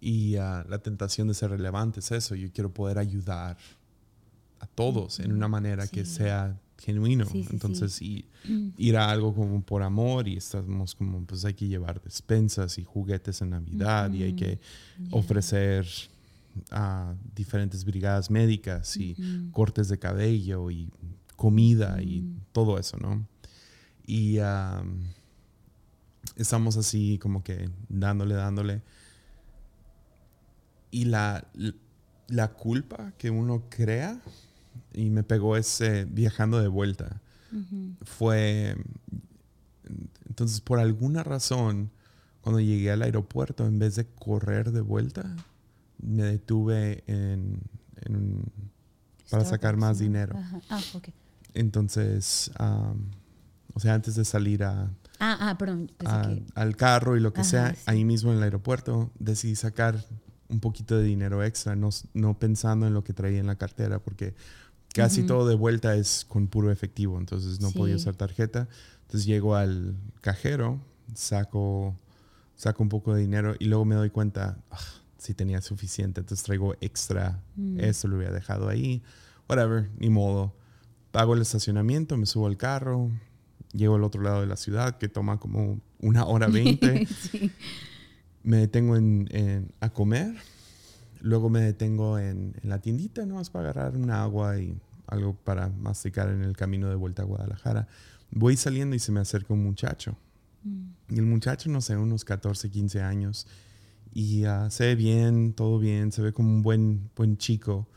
[0.00, 2.36] Y ah, la tentación de ser relevante es eso.
[2.36, 3.56] Yo quiero poder ayudar
[4.60, 7.24] a todos en una manera que sea genuino.
[7.26, 8.26] Sí, sí, Entonces, y-
[8.76, 12.84] ir a algo como por amor y estamos como, pues hay que llevar despensas y
[12.84, 14.58] juguetes en Navidad y hay que
[15.10, 15.86] ofrecer
[16.70, 19.16] a diferentes brigadas médicas y
[19.52, 20.90] cortes de cabello y
[21.36, 23.26] comida y todo eso, ¿no?
[24.06, 25.00] Y am,
[26.36, 28.82] estamos así como que dándole, dándole.
[30.90, 31.46] Y la,
[32.28, 34.20] la culpa que uno crea,
[34.94, 37.20] y me pegó ese viajando de vuelta,
[38.02, 38.76] fue,
[40.28, 41.90] entonces por alguna razón,
[42.40, 45.36] cuando llegué al aeropuerto, en vez de correr de vuelta,
[46.00, 47.60] me detuve en,
[49.30, 50.36] para sacar más dinero.
[50.36, 50.60] Ajá.
[50.68, 51.08] Ah, ok.
[51.54, 53.10] Entonces, am,
[53.74, 55.90] o sea, antes de salir a, Ah, ah, perdón.
[55.98, 57.82] pensé a- que- al carro y lo que Ajá, sea, sí.
[57.86, 60.04] ahí mismo en el aeropuerto, decidí sacar
[60.48, 64.00] un poquito de dinero extra, no, no pensando en lo que traía en la cartera,
[64.00, 64.34] porque
[64.94, 68.02] casi todo de vuelta es con puro efectivo, entonces no podía Sí.
[68.02, 68.68] usar tarjeta.
[69.02, 70.80] Entonces llego al cajero,
[71.14, 71.96] saco,
[72.56, 74.78] saco un poco de dinero y luego me doy cuenta, "Ah,
[75.18, 77.78] si tenía suficiente, entonces traigo extra, Mm.
[77.80, 79.02] esto lo hubiera dejado ahí,
[79.48, 80.54] whatever, ni modo.
[81.10, 83.10] Pago el estacionamiento, me subo al carro,
[83.72, 87.06] llego al otro lado de la ciudad, que toma como una hora veinte.
[87.32, 87.50] sí.
[88.44, 90.34] me detengo en, en- a comer.
[91.22, 93.40] Luego me detengo en, en la tiendita, ¿no?
[93.40, 97.24] Es para agarrar un agua y algo para masticar en el camino de vuelta a
[97.24, 97.86] Guadalajara.
[98.30, 100.16] Voy saliendo y se me acerca un muchacho.
[100.64, 101.14] Mm.
[101.14, 103.46] Y el muchacho, no sé, unos 14, 15 años.
[104.14, 107.88] Y ah, se ve bien, todo bien, se ve como un buen, buen chico.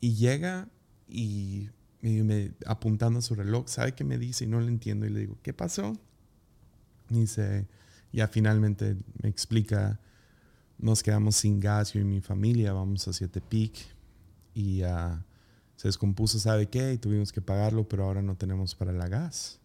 [0.00, 0.68] Y llega
[1.08, 1.68] y
[2.02, 4.44] me, me- apuntando a su reloj, ¿sabe qué me dice?
[4.44, 5.06] Y no le entiendo.
[5.06, 5.96] Y le digo, ¿qué pasó?
[7.10, 7.66] Y dice,
[8.12, 10.00] ya finalmente me explica,
[10.78, 13.74] nos quedamos sin gas, yo y mi familia, vamos hacia Tepic.
[14.54, 15.24] Y ah,
[15.76, 16.94] se descompuso, ¿sabe qué?
[16.94, 19.60] Y tuvimos que pagarlo, pero ahora no tenemos para la gas.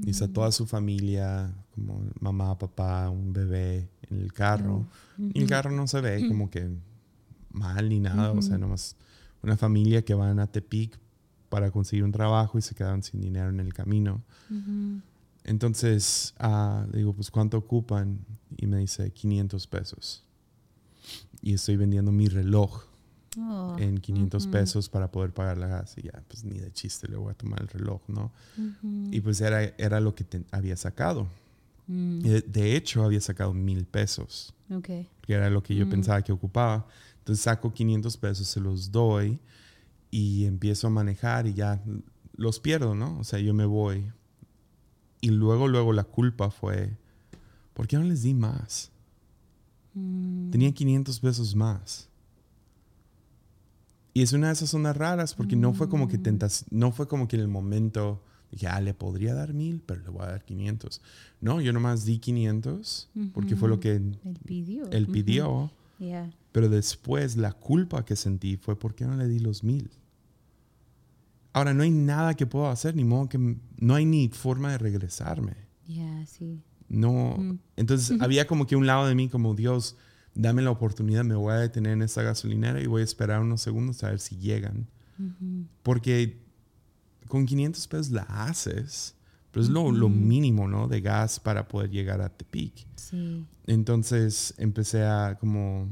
[0.00, 4.86] Y está toda su familia, como mamá, papá, un bebé en el carro.
[5.18, 6.70] Y el carro no se ve como que
[7.50, 8.96] mal ni nada, o sea, nomás
[9.42, 10.98] una familia que van a Tepic
[11.48, 14.22] para conseguir un trabajo y se quedaron sin dinero en el camino.
[15.44, 18.24] Entonces, ah, le digo, pues, ¿cuánto ocupan?
[18.56, 20.24] Y me dice, 500 pesos.
[21.42, 22.84] Y estoy vendiendo mi reloj
[23.38, 24.52] Oh, en 500 ujú.
[24.52, 25.94] pesos para poder pagar la gas.
[25.96, 28.30] Y ya, pues, ni de chiste le voy a tomar el reloj, ¿no?
[29.10, 31.28] Y pues era, era lo que te- había sacado.
[31.86, 34.54] Mm, Y de, de hecho, había sacado mil pesos.
[34.70, 34.88] ok.
[35.22, 35.90] que era lo que yo Mm.
[35.90, 36.86] pensaba que ocupaba.
[37.20, 39.38] Entonces saco 500 pesos, se los doy
[40.10, 41.82] y empiezo a manejar y ya
[42.36, 43.18] los pierdo, ¿no?
[43.18, 44.12] O sea, yo me voy.
[45.22, 46.96] Y luego, luego la culpa fue,
[47.74, 48.90] ¿por qué no les di más?
[49.94, 52.08] Mm, Tenía 500 pesos más.
[54.14, 56.22] Y es una de esas zonas raras porque no fue como que Mm.
[56.22, 60.02] tentas, no fue como que en el momento dije, ah, le podría dar mil, pero
[60.02, 61.00] le voy a dar 500.
[61.40, 64.90] No, yo nomás di 500 porque fue lo que Él pidió.
[64.90, 65.70] él pidió.
[65.98, 66.30] Yeah.
[66.52, 69.90] Pero después la culpa que sentí fue ¿por qué no le di los mil?
[71.54, 74.78] Ahora no hay nada que puedo hacer, ni modo que no hay ni forma de
[74.78, 75.54] regresarme.
[75.86, 76.60] Yeah, sí.
[76.92, 77.36] No.
[77.38, 77.58] Mm.
[77.76, 79.96] Entonces había como que un lado de mí como Dios,
[80.34, 83.62] dame la oportunidad, me voy a detener en esta gasolinera y voy a esperar unos
[83.62, 84.86] segundos a ver si llegan.
[85.82, 86.40] Porque
[87.28, 89.14] con 500 pesos la haces,
[89.52, 90.88] pero es lo, mínimo, ¿no?
[90.88, 92.86] De gas para poder llegar a Tepic.
[92.96, 93.46] Sí.
[93.66, 95.88] Entonces empecé a como...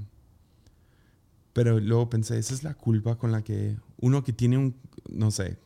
[1.52, 4.74] Pero luego pensé, esa es la culpa con la que uno que tiene un,
[5.08, 5.58] no sé,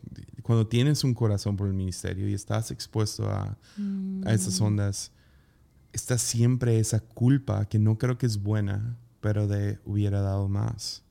[0.43, 3.57] cuando tienes un corazón por el ministerio y estás expuesto a,
[4.24, 4.64] a esas Mm.
[4.64, 5.12] ondas,
[5.95, 11.03] está siempre esa culpa que no creo que es buena, pero de hubiera dado más,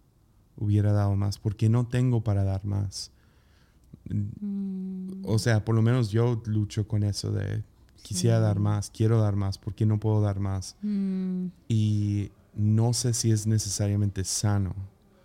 [0.58, 3.12] hubiera dado más, porque no tengo para dar más.
[4.10, 7.64] Mm, O sea, por lo menos yo lucho con eso de
[8.02, 10.76] quisiera dar más, quiero dar más, ¿por qué no puedo dar más?
[10.82, 14.76] mm, y no sé si es necesariamente sano,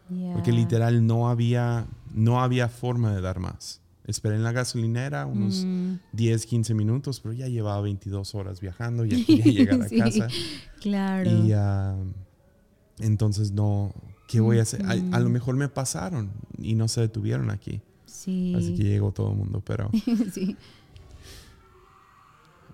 [0.09, 0.33] yeah.
[0.33, 5.65] porque literal no había, no había forma de dar más esperé en la gasolinera unos
[5.65, 5.95] Mm.
[6.13, 10.27] 10, 15 minutos, pero ya llevaba 22 horas viajando, ya quería llegar a Sí, casa.
[10.81, 11.31] Claro.
[11.31, 11.97] Y ah,
[12.99, 13.95] entonces no,
[14.27, 14.85] ¿qué voy a hacer?
[14.85, 15.29] A, a lo Ujú.
[15.31, 17.81] mejor me pasaron y no se detuvieron aquí.
[18.07, 18.55] sí.
[18.57, 19.91] Así que llegó todo el mundo, pero...
[20.33, 20.57] sí.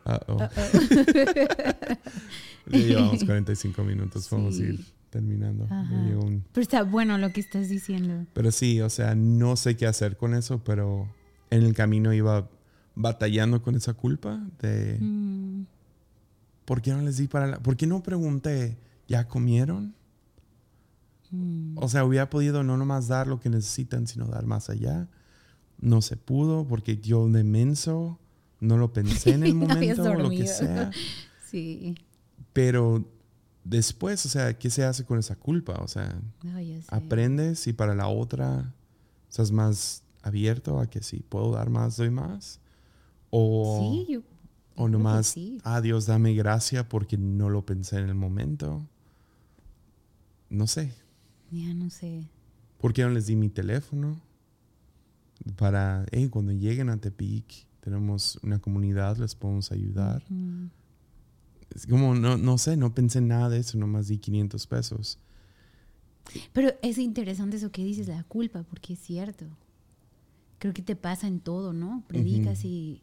[0.07, 0.35] uh-oh.
[0.35, 0.49] Uh-oh.
[2.67, 4.81] Ya llevamos 45 minutos, vamos a ir
[5.11, 5.65] terminando.
[5.65, 8.25] Un- Pero está bueno lo que estás diciendo.
[8.33, 11.07] Pero sí, o sea, no sé qué hacer con eso, pero
[11.55, 12.49] en el camino iba
[12.95, 15.65] batallando con esa culpa de Mm,
[16.65, 17.59] ¿por qué no les di para la...
[17.59, 18.79] ¿Por qué no pregunté,
[19.09, 19.95] ¿ya comieron?
[21.31, 21.79] mm.
[21.79, 25.09] O sea, hubiera podido no nomás dar lo que necesitan, sino dar más allá.
[25.81, 28.19] No se pudo porque yo de menso
[28.61, 30.91] no lo pensé en el momento o lo que sea.
[31.51, 31.95] Sí.
[32.53, 33.05] Pero
[33.63, 35.75] después, o sea, ¿qué se hace con esa culpa?
[35.75, 38.75] O sea, No, aprendes y para la otra
[39.29, 42.61] estás más abierto a que si puedo dar más, doy más.
[43.31, 44.21] O, Sí, yo.
[44.77, 45.59] o nomás, sí.
[45.65, 48.87] ah, Dios, dame gracia porque no lo pensé en el momento.
[50.51, 50.93] No sé.
[51.51, 52.29] Ya no sé.
[52.79, 54.21] ¿Por qué no les di mi teléfono?
[55.57, 60.23] Para, hey, cuando lleguen a Tepic, tenemos una comunidad, les podemos ayudar.
[61.75, 65.19] Es como, no, no sé, no pensé en nada de eso, nomás di 500 pesos.
[66.53, 69.45] Pero es interesante eso que dices, la culpa, porque es cierto.
[70.59, 72.05] Creo que te pasa en todo, ¿no?
[72.09, 73.03] Predicas y.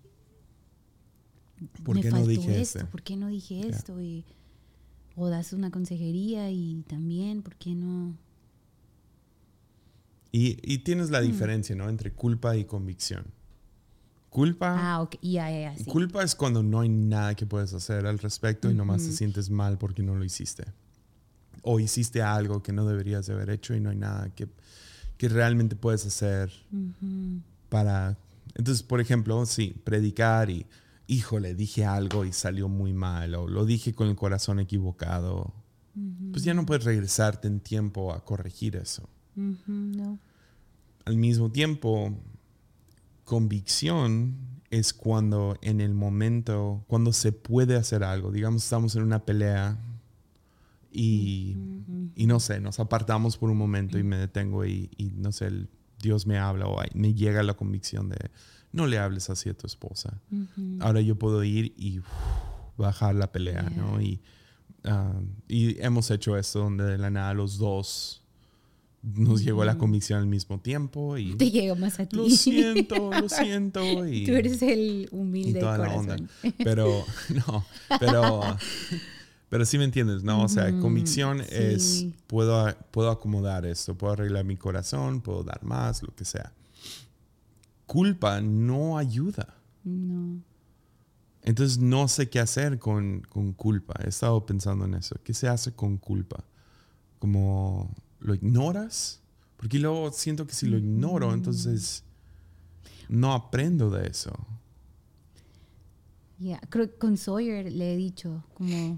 [1.83, 2.91] ¿Por me qué no faltó dije esto, este?
[2.91, 4.01] ¿por qué no dije esto?
[4.01, 4.25] Y,
[5.15, 8.15] o das una consejería y también, ¿por qué no?
[10.31, 11.89] Y, y tienes la diferencia, ¿no?
[11.89, 13.25] Entre culpa y convicción.
[14.29, 15.83] Culpa, Ah, ok, ya, ya, ya, sí.
[15.83, 19.49] culpa es cuando no hay nada que puedes hacer al respecto y nomás te sientes
[19.49, 20.63] mal porque no lo hiciste.
[21.63, 24.47] O hiciste algo que no deberías de haber hecho y no hay nada que,
[25.21, 26.51] que realmente puedes hacer
[27.69, 28.17] para...
[28.55, 30.65] Entonces, por ejemplo, sí, predicar y,
[31.05, 35.53] híjole, dije algo y salió muy mal o lo dije con el corazón equivocado.
[36.31, 39.07] Pues ya no puedes regresarte en tiempo a corregir eso.
[39.35, 40.17] No.
[41.05, 42.17] Al mismo tiempo,
[43.23, 44.37] convicción
[44.71, 48.31] es cuando en el momento, cuando se puede hacer algo.
[48.31, 49.77] Digamos, estamos en una pelea
[50.91, 51.57] y,
[52.15, 55.47] y no sé, nos apartamos por un momento y me detengo y, y no sé,
[55.47, 55.69] el-
[56.01, 58.17] Dios me habla o me llega la convicción de
[58.71, 60.19] no le hables así a tu esposa.
[60.79, 62.05] Ahora yo puedo ir y uf,
[62.77, 64.01] bajar la pelea, ¿no?
[64.01, 64.19] Y,
[64.83, 65.13] ah,
[65.47, 68.23] y hemos hecho esto donde de la nada los dos
[69.03, 72.15] nos llegó la convicción al mismo tiempo y Te llega más a ti.
[72.15, 76.17] lo siento, lo siento y, Tú eres el y humilde toda la onda.
[76.17, 76.55] corazón.
[76.63, 77.05] Pero
[77.47, 77.65] no,
[77.99, 78.57] pero
[79.51, 80.43] pero sí me entiendes, ¿no?
[80.43, 82.15] O sea, convicción es sí.
[82.25, 86.53] puedo puedo acomodar esto, puedo arreglar mi corazón, puedo dar más, lo que sea.
[87.85, 89.57] Culpa no ayuda.
[89.83, 90.41] No.
[91.41, 93.93] Entonces no sé qué hacer con, con culpa.
[94.01, 95.17] He estado pensando en eso.
[95.21, 96.45] ¿Qué se hace con culpa?
[97.19, 99.19] Como lo ignoras.
[99.57, 102.05] Porque luego siento que si lo ignoro, entonces
[103.09, 104.31] no aprendo de eso.
[106.39, 108.97] Ya, creo que con Sawyer le he dicho, como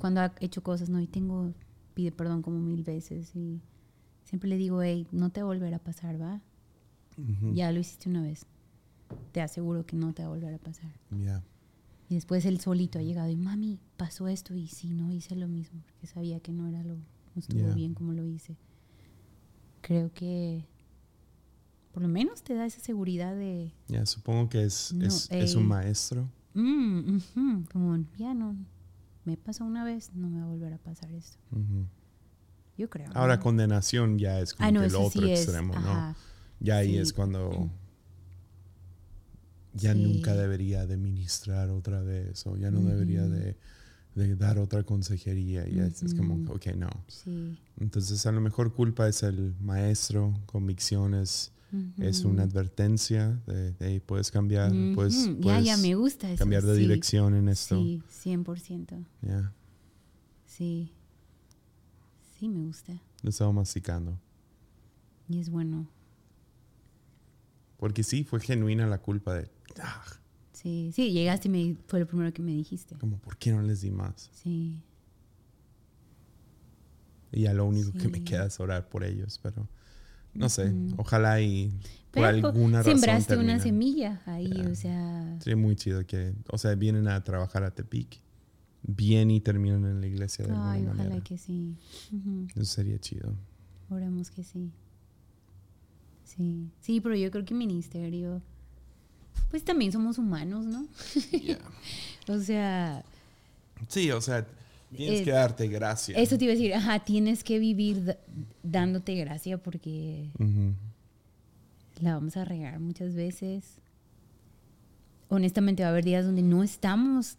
[0.00, 1.00] cuando ha hecho cosas, ¿no?
[1.00, 1.52] Y tengo,
[1.94, 3.60] pide perdón como mil veces y
[4.24, 6.40] siempre le digo, hey, no te va a volver a pasar, ¿va?
[7.18, 7.52] Ujú.
[7.54, 8.46] Ya lo hiciste una vez.
[9.32, 10.90] Te aseguro que no te va a volver a pasar.
[11.10, 11.42] Ya.
[12.08, 15.46] Y después él solito ha llegado y, mami, pasó esto y sí, no hice lo
[15.46, 17.02] mismo, porque sabía que no era lo, no
[17.36, 17.74] estuvo Ya.
[17.74, 18.56] bien como lo hice.
[19.82, 20.64] Creo que
[21.92, 25.54] por lo menos te da esa seguridad de, Ya, supongo que es, No, es, es
[25.54, 26.28] un eh, maestro.
[26.54, 28.56] Mm, ujú, como, ya no,
[29.24, 31.38] me pasó una vez, no me va a volver a pasar esto.
[32.78, 33.10] Yo creo.
[33.14, 33.42] Ahora, ¿no?
[33.42, 35.80] condenación ya es como ah, no, que el otro sí es, extremo, ¿no?
[35.90, 36.16] ajá.
[36.60, 36.98] Ya ahí Sí.
[36.98, 37.70] es cuando
[39.74, 40.02] ya Sí.
[40.02, 43.56] nunca debería de ministrar otra vez o ya no debería de,
[44.14, 45.68] de dar otra consejería.
[45.68, 46.88] Y es, es como, ok, no.
[47.78, 50.34] Entonces, a lo mejor culpa es el maestro,
[51.98, 56.30] es, es una advertencia de, "Hey, puedes cambiar, puedes, Ujú, Ya, puedes ya me gusta
[56.30, 56.38] eso.
[56.38, 56.80] cambiar de sí.
[56.80, 57.76] dirección en esto.
[57.76, 58.96] Sí, 100%.
[59.22, 59.52] Ya,
[60.46, 60.92] Sí.
[62.38, 63.00] Sí, me gusta.
[63.22, 64.18] lo estaba masticando.
[65.28, 65.88] Y es bueno.
[67.76, 69.50] Porque sí, fue genuina la culpa de,
[69.80, 70.02] "Ah,
[70.52, 72.94] Sí, sí, llegaste y me, fue lo primero que me dijiste.
[72.98, 74.28] como, ¿por qué no les di más?
[74.32, 74.82] Sí.
[77.32, 79.68] Y ya lo único que me queda es orar por ellos, pero
[80.34, 80.94] no sé, Ujú.
[80.98, 81.70] ojalá y
[82.10, 85.36] por Pero alguna razón sembraste una semilla ahí, o sea.
[85.40, 88.20] Sería muy chido que, o sea, vienen a trabajar a Tepic,
[88.82, 91.24] bien y terminan en la iglesia de Ay, alguna ojalá manera.
[91.24, 91.76] que sí.
[92.54, 93.34] Eso sería chido.
[93.90, 94.70] Oremos que sí.
[96.24, 98.40] Sí, sí, pero yo creo que ministerio,
[99.50, 100.86] pues también somos humanos, ¿no?
[101.32, 101.58] Yeah.
[102.28, 103.02] O sea,
[103.88, 104.46] Sí, o sea,
[104.96, 106.18] tienes Eh, que darte gracias.
[106.18, 108.16] eso te iba a decir, ajá, tienes que vivir
[108.62, 110.30] dándote gracia porque
[112.00, 113.78] la vamos a regar muchas veces.
[115.28, 117.36] Honestamente va a haber días donde no estamos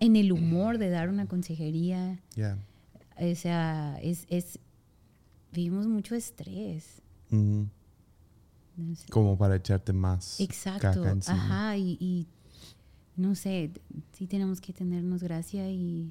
[0.00, 2.18] en el humor de dar una consejería.
[2.36, 2.56] Yeah.
[3.20, 4.58] O sea, es, es
[5.52, 7.02] vivimos mucho estrés.
[7.30, 7.68] Ujú.
[8.76, 9.06] No sé.
[9.10, 12.26] Como para echarte más Exacto, caca ajá, y, y
[13.16, 13.70] no sé,
[14.12, 16.10] sí tenemos que tenernos gracia y...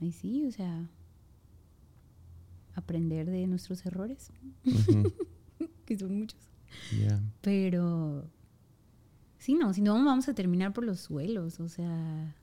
[0.00, 0.88] Y sí, o sea,
[2.74, 4.30] aprender de nuestros errores,
[5.84, 6.38] que son muchos.
[6.98, 7.20] Yeah.
[7.42, 8.30] Pero,
[9.38, 12.34] sí, no, si no vamos a terminar por los suelos, o sea,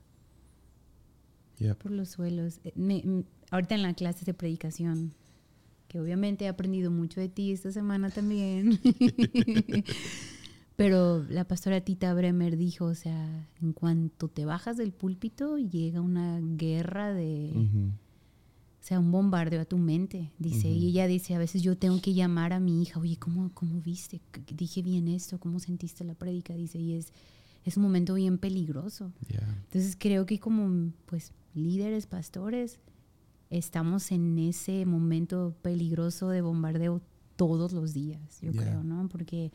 [1.58, 1.78] Yep.
[1.78, 2.60] por los suelos.
[2.62, 5.12] Eh, me- ahorita en la clase de predicación,
[5.88, 8.78] que obviamente he aprendido mucho de ti esta semana también.
[10.78, 16.00] Pero la pastora Tita Bremer dijo, o sea, en cuanto te bajas del púlpito, llega
[16.00, 17.90] una guerra de, o
[18.78, 20.68] sea, un bombardeo a tu mente, dice.
[20.68, 23.80] Y ella dice, a veces yo tengo que llamar a mi hija, oye, ¿cómo, cómo
[23.80, 24.20] viste?
[24.56, 25.40] ¿Dije bien esto?
[25.40, 26.54] ¿Cómo sentiste la prédica?
[26.54, 27.12] Dice, y es,
[27.64, 29.10] es un momento bien peligroso.
[29.28, 29.48] Yeah.
[29.64, 32.78] Entonces creo que como pues líderes, pastores,
[33.50, 37.02] estamos en ese momento peligroso de bombardeo
[37.34, 38.62] todos los días, yo Yeah.
[38.62, 39.08] creo, ¿no?
[39.08, 39.50] Porque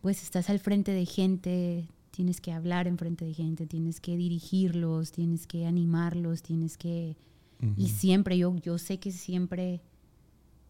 [0.00, 4.16] pues estás al frente de gente, tienes que hablar en frente de gente, tienes que
[4.16, 7.16] dirigirlos, tienes que animarlos, tienes que...
[7.76, 9.80] Y siempre, yo, yo sé que siempre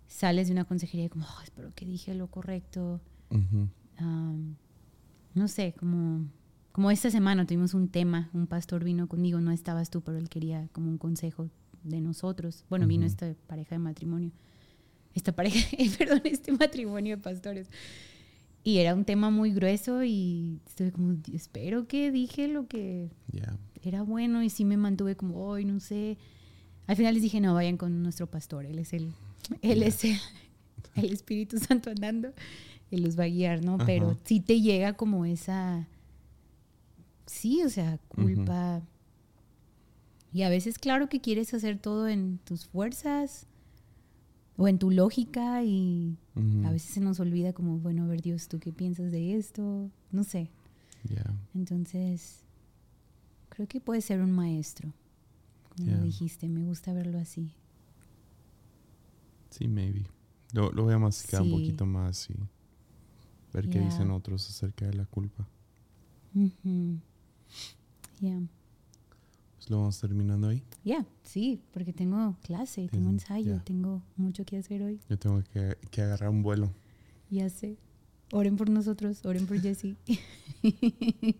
[0.07, 3.01] sales de una consejería como, "Oh, espero que dije lo correcto.
[3.99, 4.57] Am,
[5.35, 6.25] no sé, como,
[6.73, 10.31] como esta semana tuvimos un tema, un pastor vino conmigo, no estabas tú, pero él
[10.31, 11.51] quería como un consejo
[11.85, 12.65] de nosotros.
[12.71, 14.31] Bueno, vino esta pareja de matrimonio,
[15.15, 15.59] esta pareja,
[15.99, 17.69] perdón, este matrimonio de pastores.
[18.65, 23.57] Y era un tema muy grueso y estuve como, espero que dije lo que Yeah.
[23.83, 26.19] era bueno y sí me mantuve como, hoy no sé.
[26.87, 29.13] Al final les dije, no, vayan con nuestro pastor, él es el,
[29.63, 30.17] él es el,
[30.97, 32.33] el Espíritu Santo andando,
[32.91, 33.79] él los va a guiar, ¿no?
[33.79, 35.87] Pero sí te llega como esa,
[37.27, 38.83] sí, o sea, culpa.
[40.33, 43.47] Y a veces, claro que quieres hacer todo en tus fuerzas
[44.59, 46.19] o en tu lógica y
[46.65, 49.89] a veces se nos olvida como, bueno, a ver Dios, ¿tú qué piensas de esto?
[50.13, 50.51] No sé.
[51.09, 51.35] Yeah.
[51.55, 52.41] Entonces,
[53.49, 54.93] creo que puede ser un maestro.
[55.77, 56.03] Como Yeah.
[56.03, 57.53] dijiste, me gusta verlo así.
[59.51, 60.05] Sí, maybe.
[60.53, 62.35] Lo, lo voy a masticar un poquito más y
[63.53, 65.47] ver qué dicen otros acerca de la culpa.
[66.33, 66.53] Pues
[69.71, 70.63] lo vamos terminando ahí.
[70.85, 73.65] ya, sí, porque tengo clase, tengo Tienes- ensayo, ya.
[73.65, 75.01] tengo mucho que hacer hoy.
[75.09, 76.73] Yo tengo que, que agarrar un vuelo.
[77.31, 77.77] Ya sé.
[78.33, 79.97] Oren por nosotros, oren por Jessie.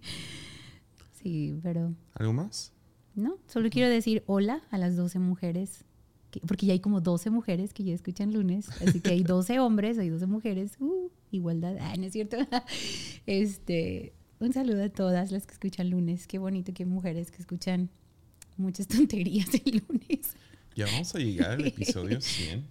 [1.13, 2.73] sí, pero ¿Algo más?
[3.15, 5.85] no, solo quiero decir hola a las 12 mujeres,
[6.31, 9.59] que- porque ya hay como 12 mujeres que ya escuchan lunes, así que hay 12
[9.61, 12.37] hombres, hay 12 mujeres, uh, igualdad, ah, no es cierto.
[13.27, 17.91] este, un saludo a todas las que escuchan lunes, qué bonito que mujeres que escuchan
[18.59, 20.35] muchas tonterías el lunes.
[20.77, 22.67] Ya vamos a llegar al episodio 100.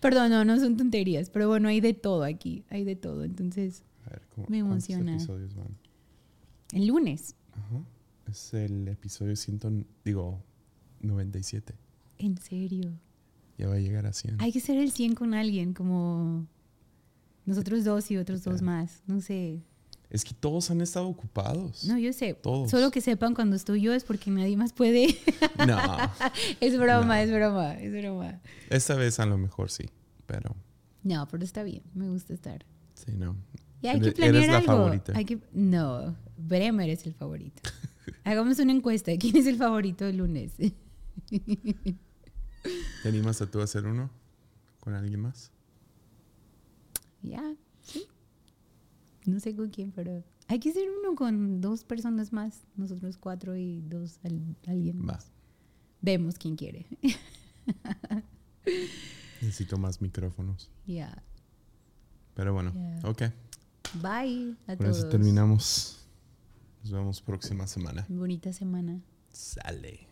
[0.00, 3.82] Perdón, no, no son tonterías, pero bueno, hay de todo aquí, hay de todo, entonces,
[4.06, 5.14] A ver, ¿cómo, Me emociona.
[5.14, 5.76] episodios van?
[6.72, 7.82] el lunes, Ajá.
[8.28, 10.42] Es el episodio 100, digo,
[11.00, 11.74] 97.
[12.18, 12.92] en serio.
[13.58, 14.40] Ya va a llegar a 100.
[14.40, 16.46] Hay que hacer el 100 con alguien, como
[17.44, 19.02] nosotros dos y otros dos más.
[19.06, 19.60] No sé.
[20.10, 21.84] Es que todos han estado ocupados.
[21.84, 22.34] No, yo sé.
[22.34, 22.68] Todos.
[22.70, 25.16] Solo que sepan cuando estoy yo es porque nadie más puede.
[25.66, 25.78] No,
[26.60, 27.14] es broma, No.
[27.14, 28.40] es broma, es broma.
[28.70, 29.88] esta vez a lo mejor sí,
[30.26, 30.56] pero
[31.04, 31.82] No, pero está bien.
[31.94, 32.64] Me gusta estar.
[32.94, 33.36] sí, no.
[33.82, 34.66] Y hay que planear eres la algo.
[34.72, 35.12] favorita.
[35.16, 37.62] Hay que, no, Bremer es el favorito.
[38.24, 39.12] Hagamos una encuesta.
[39.18, 40.52] ¿Quién es el favorito del lunes?
[43.02, 44.10] ¿Te animas a tú a hacer uno
[44.80, 45.50] con alguien más?
[47.22, 47.58] ya, sí.
[49.26, 52.62] No sé con quién, pero hay que hacer uno con dos personas más.
[52.76, 55.14] Nosotros cuatro y dos al- alguien Va.
[55.14, 55.30] más.
[56.02, 56.86] Vemos quién quiere.
[59.40, 60.70] Necesito más micrófonos.
[60.86, 61.22] Ya.
[62.34, 63.08] Pero bueno, Ya.
[63.08, 63.22] ok.
[64.02, 64.98] Bye a todos.
[64.98, 65.96] eso terminamos.
[66.82, 68.06] Nos vemos próxima semana.
[68.08, 69.00] Bonita semana.
[69.30, 70.09] Sale.